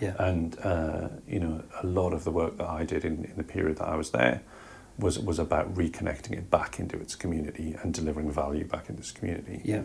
[0.00, 0.14] yeah.
[0.18, 3.44] And uh, you know, a lot of the work that I did in, in the
[3.44, 4.40] period that I was there
[5.00, 9.12] was was about reconnecting it back into its community and delivering value back into its
[9.12, 9.60] community.
[9.64, 9.82] yeah.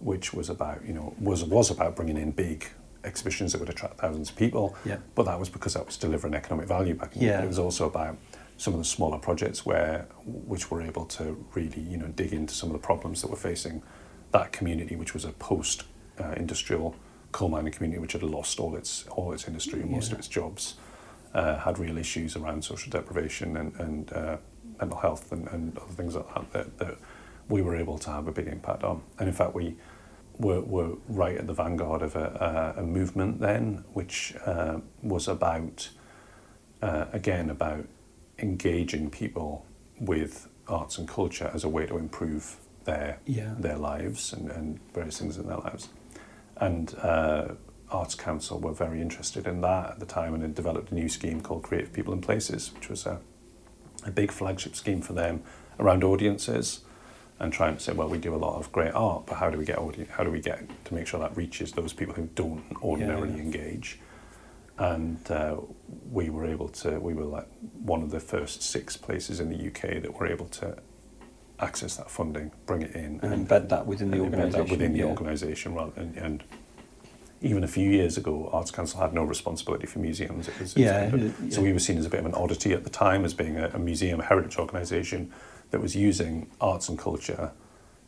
[0.00, 2.66] Which was about you know was was about bringing in big
[3.04, 4.74] exhibitions that would attract thousands of people.
[4.84, 4.98] Yeah.
[5.14, 7.12] But that was because that was delivering economic value back.
[7.14, 7.42] Yeah.
[7.42, 8.16] It was also about
[8.56, 12.54] some of the smaller projects where which were able to really you know dig into
[12.54, 13.82] some of the problems that were facing
[14.32, 15.84] that community, which was a post
[16.20, 16.94] uh, industrial
[17.32, 20.14] coal mining community which had lost all its all its industry and most Yeah.
[20.14, 20.74] of its jobs,
[21.34, 24.36] uh, had real issues around social deprivation and and uh,
[24.80, 26.98] mental health and, and other things like that, that that
[27.48, 29.02] we were able to have a big impact on.
[29.18, 29.76] And in fact, we
[30.38, 35.28] were, were right at the vanguard of a, a, a movement then, which uh, was
[35.28, 35.90] about,
[36.82, 37.86] uh, again, about
[38.38, 39.66] engaging people
[40.00, 43.54] with arts and culture as a way to improve their Yeah.
[43.58, 45.88] their lives and, and various things in their lives.
[46.56, 47.54] And uh,
[47.90, 51.08] Arts Council were very interested in that at the time and had developed a new
[51.08, 53.20] scheme called Creative People and Places, which was a,
[54.04, 55.42] a big flagship scheme for them
[55.80, 56.80] around audiences
[57.40, 59.58] and try and say, well, we do a lot of great art, but how do
[59.58, 62.28] we get audi- how do we get to make sure that reaches those people who
[62.34, 63.42] don't ordinarily Yeah.
[63.42, 63.98] engage?
[64.78, 65.56] And uh,
[66.10, 67.48] we were able to, we were like
[67.80, 70.76] one of the first six places in the UK that were able to
[71.60, 74.68] access that funding, bring it in, And embed that within the and organisation.
[74.70, 75.04] within the yeah.
[75.06, 76.42] organisation rather than, and
[77.44, 80.48] even a few years ago, Arts Council had no responsibility for museums.
[80.48, 81.60] It was, Yeah, so yeah.
[81.60, 83.68] we were seen as a bit of an oddity at the time as being a,
[83.74, 85.30] a museum heritage organisation
[85.70, 87.52] that was using arts and culture,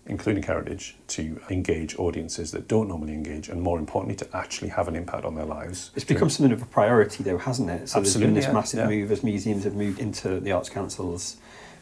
[0.07, 4.89] including heritage, to engage audiences that don't normally engage, and more importantly, to actually have
[4.89, 5.91] an impact on their lives.
[5.95, 7.89] It's become something of a priority, though, hasn't it?
[7.89, 8.89] So there's Absolutely, been this yeah, massive yeah.
[8.89, 11.37] move as museums have moved into the Arts Council's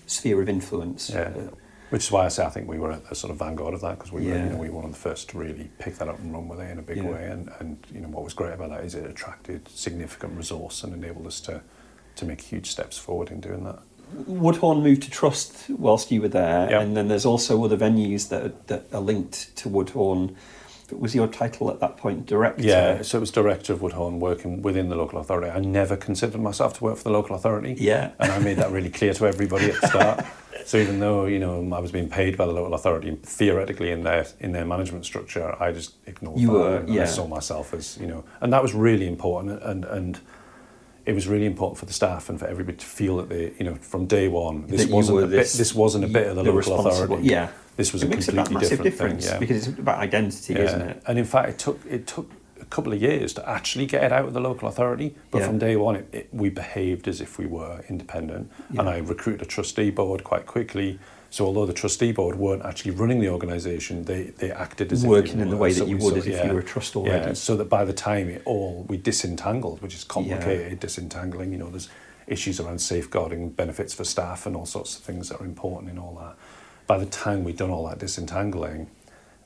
[0.07, 1.11] sphere of influence.
[1.11, 1.32] Yeah.
[1.36, 1.55] Uh,
[1.95, 3.80] Which is why I say I think we were at the sort of vanguard of
[3.82, 5.95] that because we were, you know, we were one of the first to really pick
[5.99, 7.05] that up and run with it in a big Yeah.
[7.05, 7.26] way.
[7.30, 10.92] And, and you know what was great about that is it attracted significant resource and
[10.92, 11.62] enabled us to
[12.16, 13.78] to make huge steps forward in doing that.
[14.26, 16.80] Woodhorn moved to Trust whilst you were there, Yeah.
[16.80, 20.34] and then there's also other venues that that are linked to Woodhorn.
[20.90, 22.62] Was your title at that point director?
[22.64, 25.49] Yeah, so it was director of Woodhorn working within the local authority.
[25.49, 27.76] I never considered myself to work for the local authority.
[27.78, 28.11] Yeah.
[28.18, 30.24] And I made that really clear to everybody at the start.
[30.64, 34.02] so even though, you know, I was being paid by the local authority theoretically in
[34.02, 36.52] their in their management structure, I just ignored You that.
[36.54, 40.20] were, and I saw myself as, you know, and that was really important and and
[41.06, 43.64] it was really important for the staff and for everybody to feel that they, you
[43.64, 46.36] know, from day one, this That wasn't a bit, this- this wasn't a bit of
[46.36, 47.26] the, the local authority.
[47.28, 47.48] yeah.
[47.76, 49.32] This was it a makes completely a massive different difference thing.
[49.34, 49.38] Yeah.
[49.40, 51.02] because it's about identity, isn't it?
[51.06, 52.30] And in fact, it took it took
[52.61, 55.14] a couple of years to actually get it out of the local authority.
[55.30, 55.46] But Yeah.
[55.46, 58.50] from day one, it, it, we behaved as if we were independent.
[58.78, 60.98] And I recruited a trustee board quite quickly.
[61.30, 65.32] So although the trustee board weren't actually running the organisation, they, they acted as Working
[65.32, 67.26] if they in the way that you would as if you were a trust already.
[67.28, 71.50] Yeah, so that by the time it all we disentangled, which is complicated, disentangling.
[71.50, 71.88] You know, there's
[72.28, 75.98] issues around safeguarding benefits for staff and all sorts of things that are important in
[75.98, 76.36] all that.
[76.86, 78.86] By the time we'd done all that disentangling,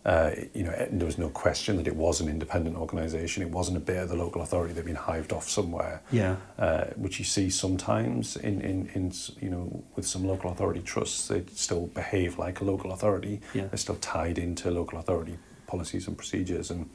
[0.08, 3.42] uh, you know, there was no question that it was an independent organisation.
[3.42, 6.00] It wasn't a bit of the local authority that had been hived off somewhere.
[6.10, 6.36] Yeah.
[6.58, 11.28] Uh, which you see sometimes in, in, in you know with some local authority trusts,
[11.28, 13.42] they still behave like a local authority.
[13.52, 13.66] Yeah.
[13.66, 15.36] They're still tied into local authority
[15.66, 16.88] policies and procedures and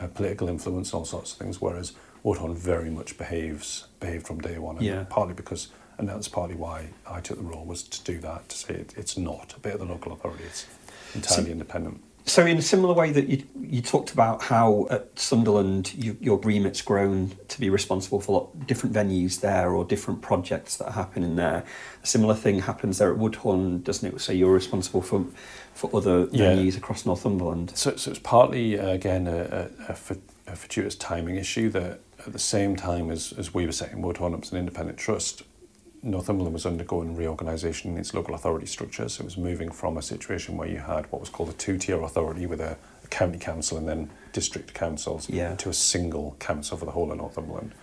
[0.00, 1.60] uh, political influence and all sorts of things.
[1.60, 1.92] Whereas
[2.22, 5.04] Woodhorn very much behaves behaved from day one, and Yeah.
[5.10, 8.56] partly because, and that's partly why I took the role was to do that to
[8.56, 10.44] say it, it's not a bit of the local authority.
[10.44, 10.66] It's
[11.14, 12.00] entirely independent.
[12.28, 16.38] So, in a similar way that you you talked about how at Sunderland you, your
[16.38, 21.22] remit's grown to be responsible for lot, different venues there or different projects that happen
[21.22, 21.64] in there.
[22.02, 24.20] A similar thing happens there at Woodhorn, doesn't it?
[24.20, 25.24] So you're responsible for
[25.72, 26.52] for other Yeah.
[26.52, 27.72] venues across Northumberland.
[27.76, 30.18] So, so it's partly uh, again a, a, a, for-
[30.48, 34.34] a fortuitous timing issue that at the same time as, as we were setting Woodhorn
[34.34, 35.42] up as an independent trust,
[36.10, 39.18] Northumberland was undergoing reorganisation in its local authority structures.
[39.18, 42.46] It was moving from a situation where you had what was called a two-tier authority
[42.46, 45.56] with a, a county council and then district councils Yeah.
[45.56, 47.74] to a single council for the whole of Northumberland.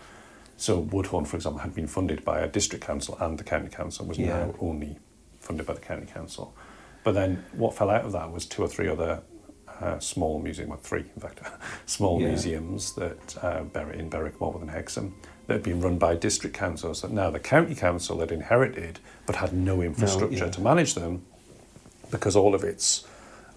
[0.55, 4.05] So Woodhorn, for example, had been funded by a district council and the county council,
[4.05, 4.45] was Yeah.
[4.45, 4.97] now only
[5.41, 6.55] funded by the county council.
[7.03, 9.21] But then what fell out of that was two or three other
[9.82, 11.41] uh, small museums, well, three in fact,
[11.88, 12.28] small Yeah.
[12.30, 15.13] museums that uh, in Berwick, Morwell and Hexham
[15.47, 19.37] that had been run by district councils that now the county council had inherited but
[19.37, 20.51] had no infrastructure yeah.
[20.51, 21.21] to manage them
[22.11, 23.05] because all of its,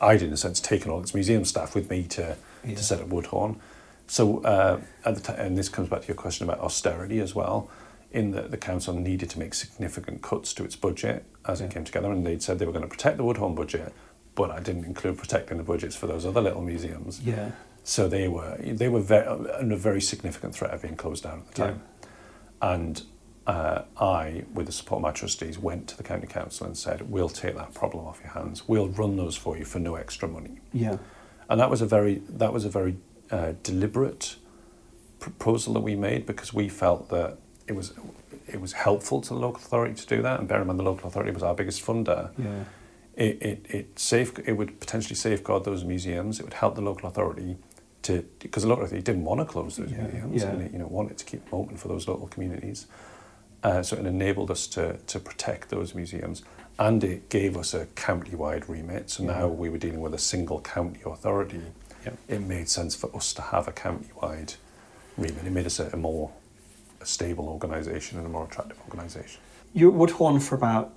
[0.00, 2.74] I'd in a sense taken all its museum staff with me to, Yeah.
[2.74, 3.60] to set up Woodhorn.
[4.08, 7.34] So, uh, at the ti and this comes back to your question about austerity as
[7.34, 7.68] well,
[8.12, 11.66] in that the council needed to make significant cuts to its budget as Yeah.
[11.66, 13.92] it came together, and they'd said they were going to protect the Woodhorn budget,
[14.34, 17.20] but I didn't include protecting the budgets for those other little museums.
[17.20, 17.50] Yeah.
[17.88, 21.38] So they were they were very, under a very significant threat of being closed down
[21.46, 21.66] at the Yeah.
[21.68, 21.82] time.
[22.60, 23.02] And
[23.46, 27.08] uh, I, with the support of my trustees, went to the county council and said,
[27.08, 28.66] "We'll take that problem off your hands.
[28.66, 30.96] We'll run those for you for no extra money." Yeah.
[31.48, 32.96] And that was a very that was a very
[33.30, 34.34] uh, deliberate
[35.20, 37.92] proposal that we made because we felt that it was
[38.48, 40.40] it was helpful to the local authority to do that.
[40.40, 42.64] And bear in mind, the local authority was our biggest funder Yeah.
[43.14, 46.40] it, it, it safe it would potentially safeguard those museums.
[46.40, 47.58] It would help the local authority
[48.06, 50.48] to because the local authority didn't want to close those Yeah, museums yeah.
[50.50, 52.86] and it, you know wanted to keep them open for those local communities.
[53.62, 56.42] Uh, so it enabled us to to protect those museums,
[56.78, 59.10] and it gave us a county-wide remit.
[59.10, 59.32] So Yeah.
[59.38, 61.62] now we were dealing with a single county authority.
[62.04, 62.12] Yeah.
[62.28, 64.54] It made sense for us to have a county-wide
[65.16, 65.44] remit.
[65.46, 66.30] It made us a, a more
[67.00, 69.40] a stable organisation and a more attractive organisation.
[69.74, 70.92] You were at Woodhorn for about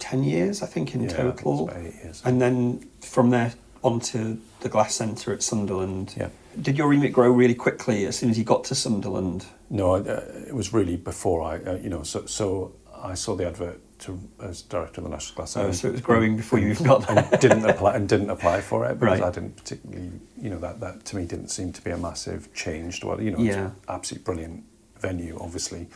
[0.00, 1.68] 10 years, I think, in Yeah, think total.
[1.68, 2.22] about eight years.
[2.24, 3.52] And then from there
[3.82, 6.14] onto the Glass Centre at Sunderland.
[6.16, 6.28] Yeah.
[6.60, 9.46] Did your remit grow really quickly as soon as you got to Sunderland?
[9.70, 13.46] No, uh, it was really before I, uh, you know, so so I saw the
[13.46, 16.58] advert to as director of the National Glass Oh, Centre so it was growing before
[16.58, 17.18] you even got there.
[17.30, 19.28] and didn't apply and didn't apply for it because Right.
[19.28, 22.52] I didn't particularly, you know, that that to me didn't seem to be a massive
[22.54, 23.00] change.
[23.00, 23.48] To what you know, Yeah.
[23.48, 24.64] it's an absolutely brilliant
[25.00, 25.86] venue, obviously,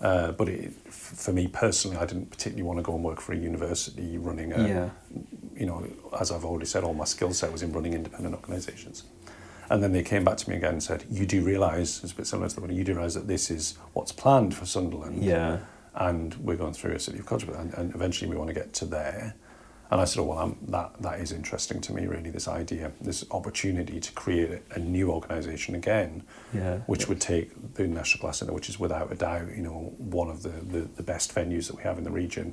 [0.00, 3.32] uh, but it, for me personally, I didn't particularly want to go and work for
[3.32, 4.88] a university running a, Yeah.
[5.56, 5.84] you know,
[6.20, 9.04] as I've already said, all my skill set was in running independent organisations.
[9.72, 12.16] And then they came back to me again and said, "You do realise, it's a
[12.16, 15.24] bit similar to the one, you do realise that this is what's planned for Sunderland,
[15.24, 15.60] Yeah.
[15.94, 18.74] and we're going through a city of culture, and, and eventually we want to get
[18.74, 19.34] to there."
[19.90, 22.28] And I said, "Oh, well, I'm, that that is interesting to me, really.
[22.28, 26.78] This idea, this opportunity to create a, new organisation again, Yeah.
[26.86, 30.28] which would take the National Glass Centre, which is without a doubt, you know, one
[30.28, 32.52] of the, the, the best venues that we have in the region,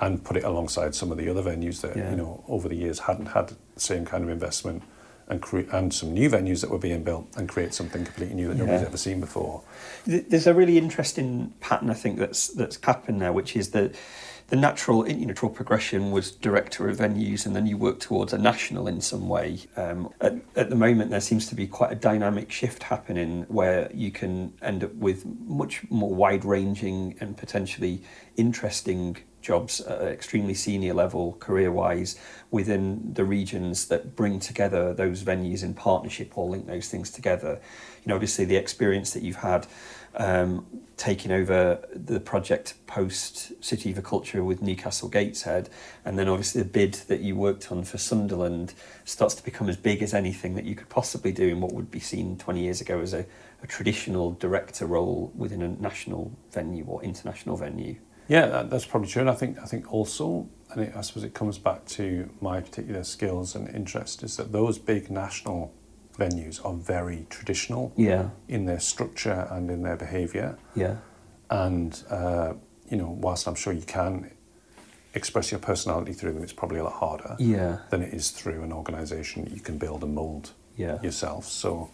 [0.00, 2.10] and put it alongside some of the other venues that, Yeah.
[2.10, 4.82] you know, over the years hadn't had the same kind of investment,
[5.28, 8.48] and cre- and some new venues that were being built, and create something completely new
[8.48, 9.62] that nobody's ever seen before.
[10.06, 13.94] There's a really interesting pattern, I think, that's that's happened there, which is that
[14.48, 18.32] the natural, you know, natural progression was director of venues, and then you work towards
[18.32, 19.58] a national in some way.
[19.76, 23.90] Um, at, at the moment, there seems to be quite a dynamic shift happening where
[23.92, 28.02] you can end up with much more wide-ranging and potentially
[28.36, 29.18] interesting
[29.48, 32.20] jobs at an extremely senior level, career-wise,
[32.50, 37.58] within the regions that bring together those venues in partnership or link those things together.
[38.04, 39.66] You know, obviously the experience that you've had
[40.16, 40.66] um,
[40.98, 45.70] taking over the project post City of Culture with Newcastle Gateshead,
[46.04, 48.74] and then obviously the bid that you worked on for Sunderland
[49.06, 51.90] starts to become as big as anything that you could possibly do in what would
[51.90, 53.24] be seen 20 years ago as a,
[53.62, 57.96] a traditional director role within a national venue or international venue.
[58.28, 59.20] Yeah, that, that's probably true.
[59.22, 62.60] And I think I think also, and it, I suppose it comes back to my
[62.60, 65.72] particular skills and interest, is that those big national
[66.18, 70.58] venues are very traditional Yeah, in their structure and in their behaviour.
[70.74, 70.96] yeah,
[71.48, 72.54] And uh,
[72.90, 74.30] you know, whilst I'm sure you can
[75.14, 78.62] express your personality through them, it's probably a lot harder yeah, than it is through
[78.62, 81.00] an organisation that you can build and mould yeah.
[81.02, 81.44] yourself.
[81.46, 81.90] So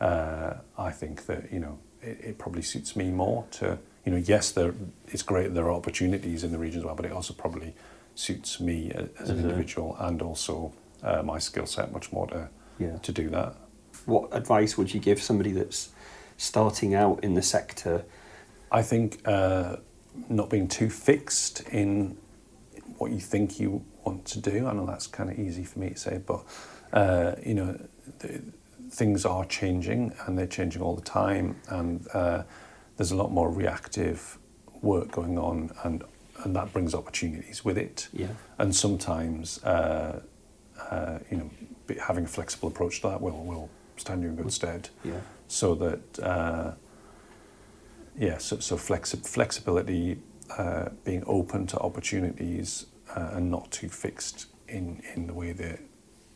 [0.00, 4.18] uh, I think that you know it, it probably suits me more to you know
[4.18, 4.74] yes there
[5.08, 7.74] it's great there are opportunities in the region as well, but it also probably
[8.14, 8.90] suits me
[9.20, 10.72] as an a- individual and also
[11.02, 12.98] uh, my skill set much more to Yeah.
[13.02, 13.54] to do that.
[14.06, 15.90] What advice would you give somebody that's
[16.36, 18.04] starting out in the sector?
[18.70, 19.76] I think uh,
[20.28, 22.16] not being too fixed in
[22.98, 24.66] what you think you want to do.
[24.66, 26.44] I know that's kind of easy for me to say, but
[26.92, 27.78] uh, you know,
[28.20, 28.40] th-
[28.90, 32.42] things are changing and they're changing all the time, and uh,
[32.98, 34.38] there's a lot more reactive
[34.82, 36.04] work going on, and
[36.44, 38.08] and that brings opportunities with it.
[38.12, 38.28] Yeah,
[38.58, 40.20] And sometimes, uh,
[40.90, 41.50] uh, you know,
[42.00, 45.14] having a flexible approach to that will will stand you in good stead yeah,
[45.48, 46.72] so that uh,
[48.16, 50.18] yeah, so, so flexi- flexibility,
[50.56, 52.86] uh, being open to opportunities
[53.16, 55.80] uh, and not too fixed in, in the way that,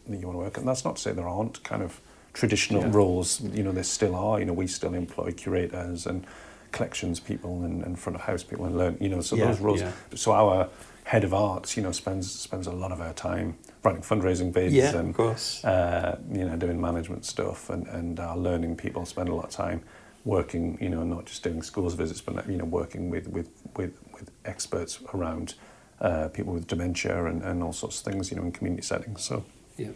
[0.09, 0.59] that you want to work.
[0.59, 2.01] And that's not to say there aren't kind of
[2.33, 2.91] traditional Yeah.
[2.93, 4.39] roles, you know, there still are.
[4.41, 6.25] You know, we still employ curators and
[6.73, 9.61] collections people and, and front of house people and learn, you know, so Yeah, those
[9.61, 9.81] roles.
[9.81, 9.93] yeah.
[10.15, 10.69] So our
[11.05, 14.75] head of arts, you know, spends spends a lot of our time running fundraising bids
[14.75, 15.65] Yeah, and of course.
[15.65, 19.51] uh, you know, doing management stuff and, and our learning people spend a lot of
[19.51, 19.83] time
[20.25, 23.99] working, you know, not just doing schools visits, but, you know, working with, with, with,
[24.15, 25.55] with experts around
[26.01, 29.23] uh, people with dementia and, and all sorts of things, you know, in community settings.
[29.23, 29.45] So
[29.77, 29.89] Yeah.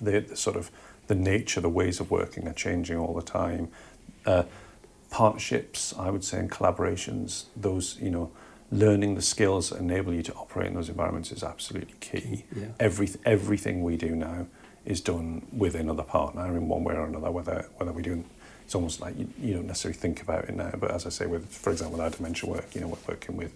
[0.00, 0.70] the, the sort of
[1.06, 3.68] the nature, the ways of working are changing all the time.
[4.26, 4.42] Uh,
[5.12, 8.32] partnerships, I would say, and collaborations, those, you know,
[8.72, 12.44] learning the skills that enable you to operate in those environments is absolutely key.
[12.56, 12.68] Yeah.
[12.80, 14.46] Every, everything we do now
[14.86, 18.24] is done with another partner in one way or another, whether, whether we do
[18.64, 21.26] it's almost like you, you don't necessarily think about it now, but as I say,
[21.26, 23.52] with, for example, with our dementia work, you know, we're working with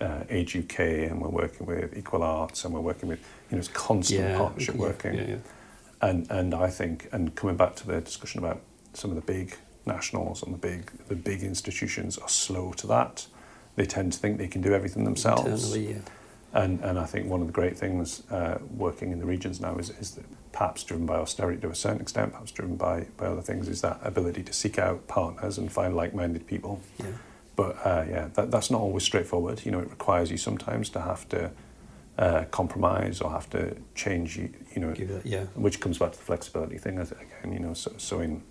[0.00, 3.20] uh, Age UK and we're working with Equal Arts and we're working with,
[3.50, 4.36] you know, it's constant Yeah.
[4.36, 5.14] partnership yeah, working.
[5.14, 5.36] Yeah.
[6.02, 8.60] And and I think and coming back to the discussion about
[8.92, 9.56] some of the big
[9.86, 13.26] nationals and the big the big institutions are slow to that.
[13.76, 15.72] They tend to think they can do everything themselves.
[15.74, 16.00] Internally, yeah.
[16.52, 19.76] And and I think one of the great things uh, working in the regions now
[19.76, 23.26] is is that perhaps driven by austerity to a certain extent, perhaps driven by by
[23.26, 26.80] other things, is that ability to seek out partners and find like-minded people.
[26.98, 27.06] Yeah.
[27.56, 29.64] But uh, yeah, that, that's not always straightforward.
[29.64, 31.50] You know, it requires you sometimes to have to
[32.18, 34.36] uh, compromise or have to change.
[34.36, 35.44] You, you know, Give it, yeah.
[35.54, 37.52] which comes back to the flexibility thing as- again.
[37.52, 38.42] You know, so so in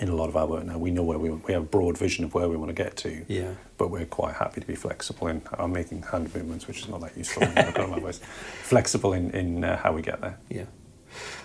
[0.00, 1.66] in a lot of our work now, we know where we want, we have a
[1.66, 3.52] broad vision of where we want to get to, Yeah.
[3.76, 5.42] but we're quite happy to be flexible in.
[5.58, 7.42] I'm making hand movements, which is not that useful.
[7.42, 8.18] in the current voice.
[8.62, 10.38] Flexible in in uh, how we get there.
[10.48, 10.64] Yeah.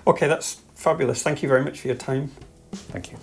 [0.08, 1.22] Okay, that's fabulous.
[1.22, 2.32] Thank you very much for your time.
[2.72, 3.18] Thank you.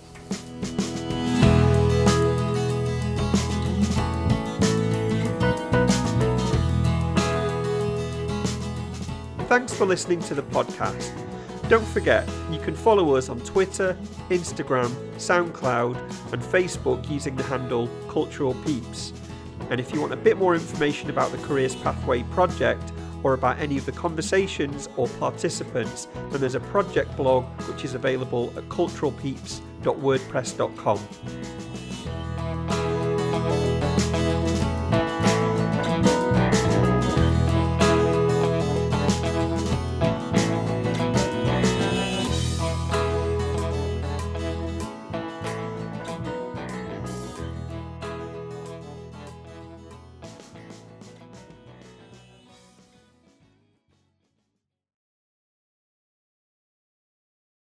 [9.47, 11.11] Thanks for listening to the podcast.
[11.73, 13.97] Don't forget, you can follow us on Twitter,
[14.29, 15.95] Instagram, SoundCloud,
[16.31, 19.11] and Facebook using the handle Cultural Peeps.
[19.71, 22.91] And if you want a bit more information about the Careers Pathway project
[23.23, 27.95] or about any of the conversations or participants, then there's a project blog which is
[27.95, 30.99] available at culturalpeeps.wordpress.com.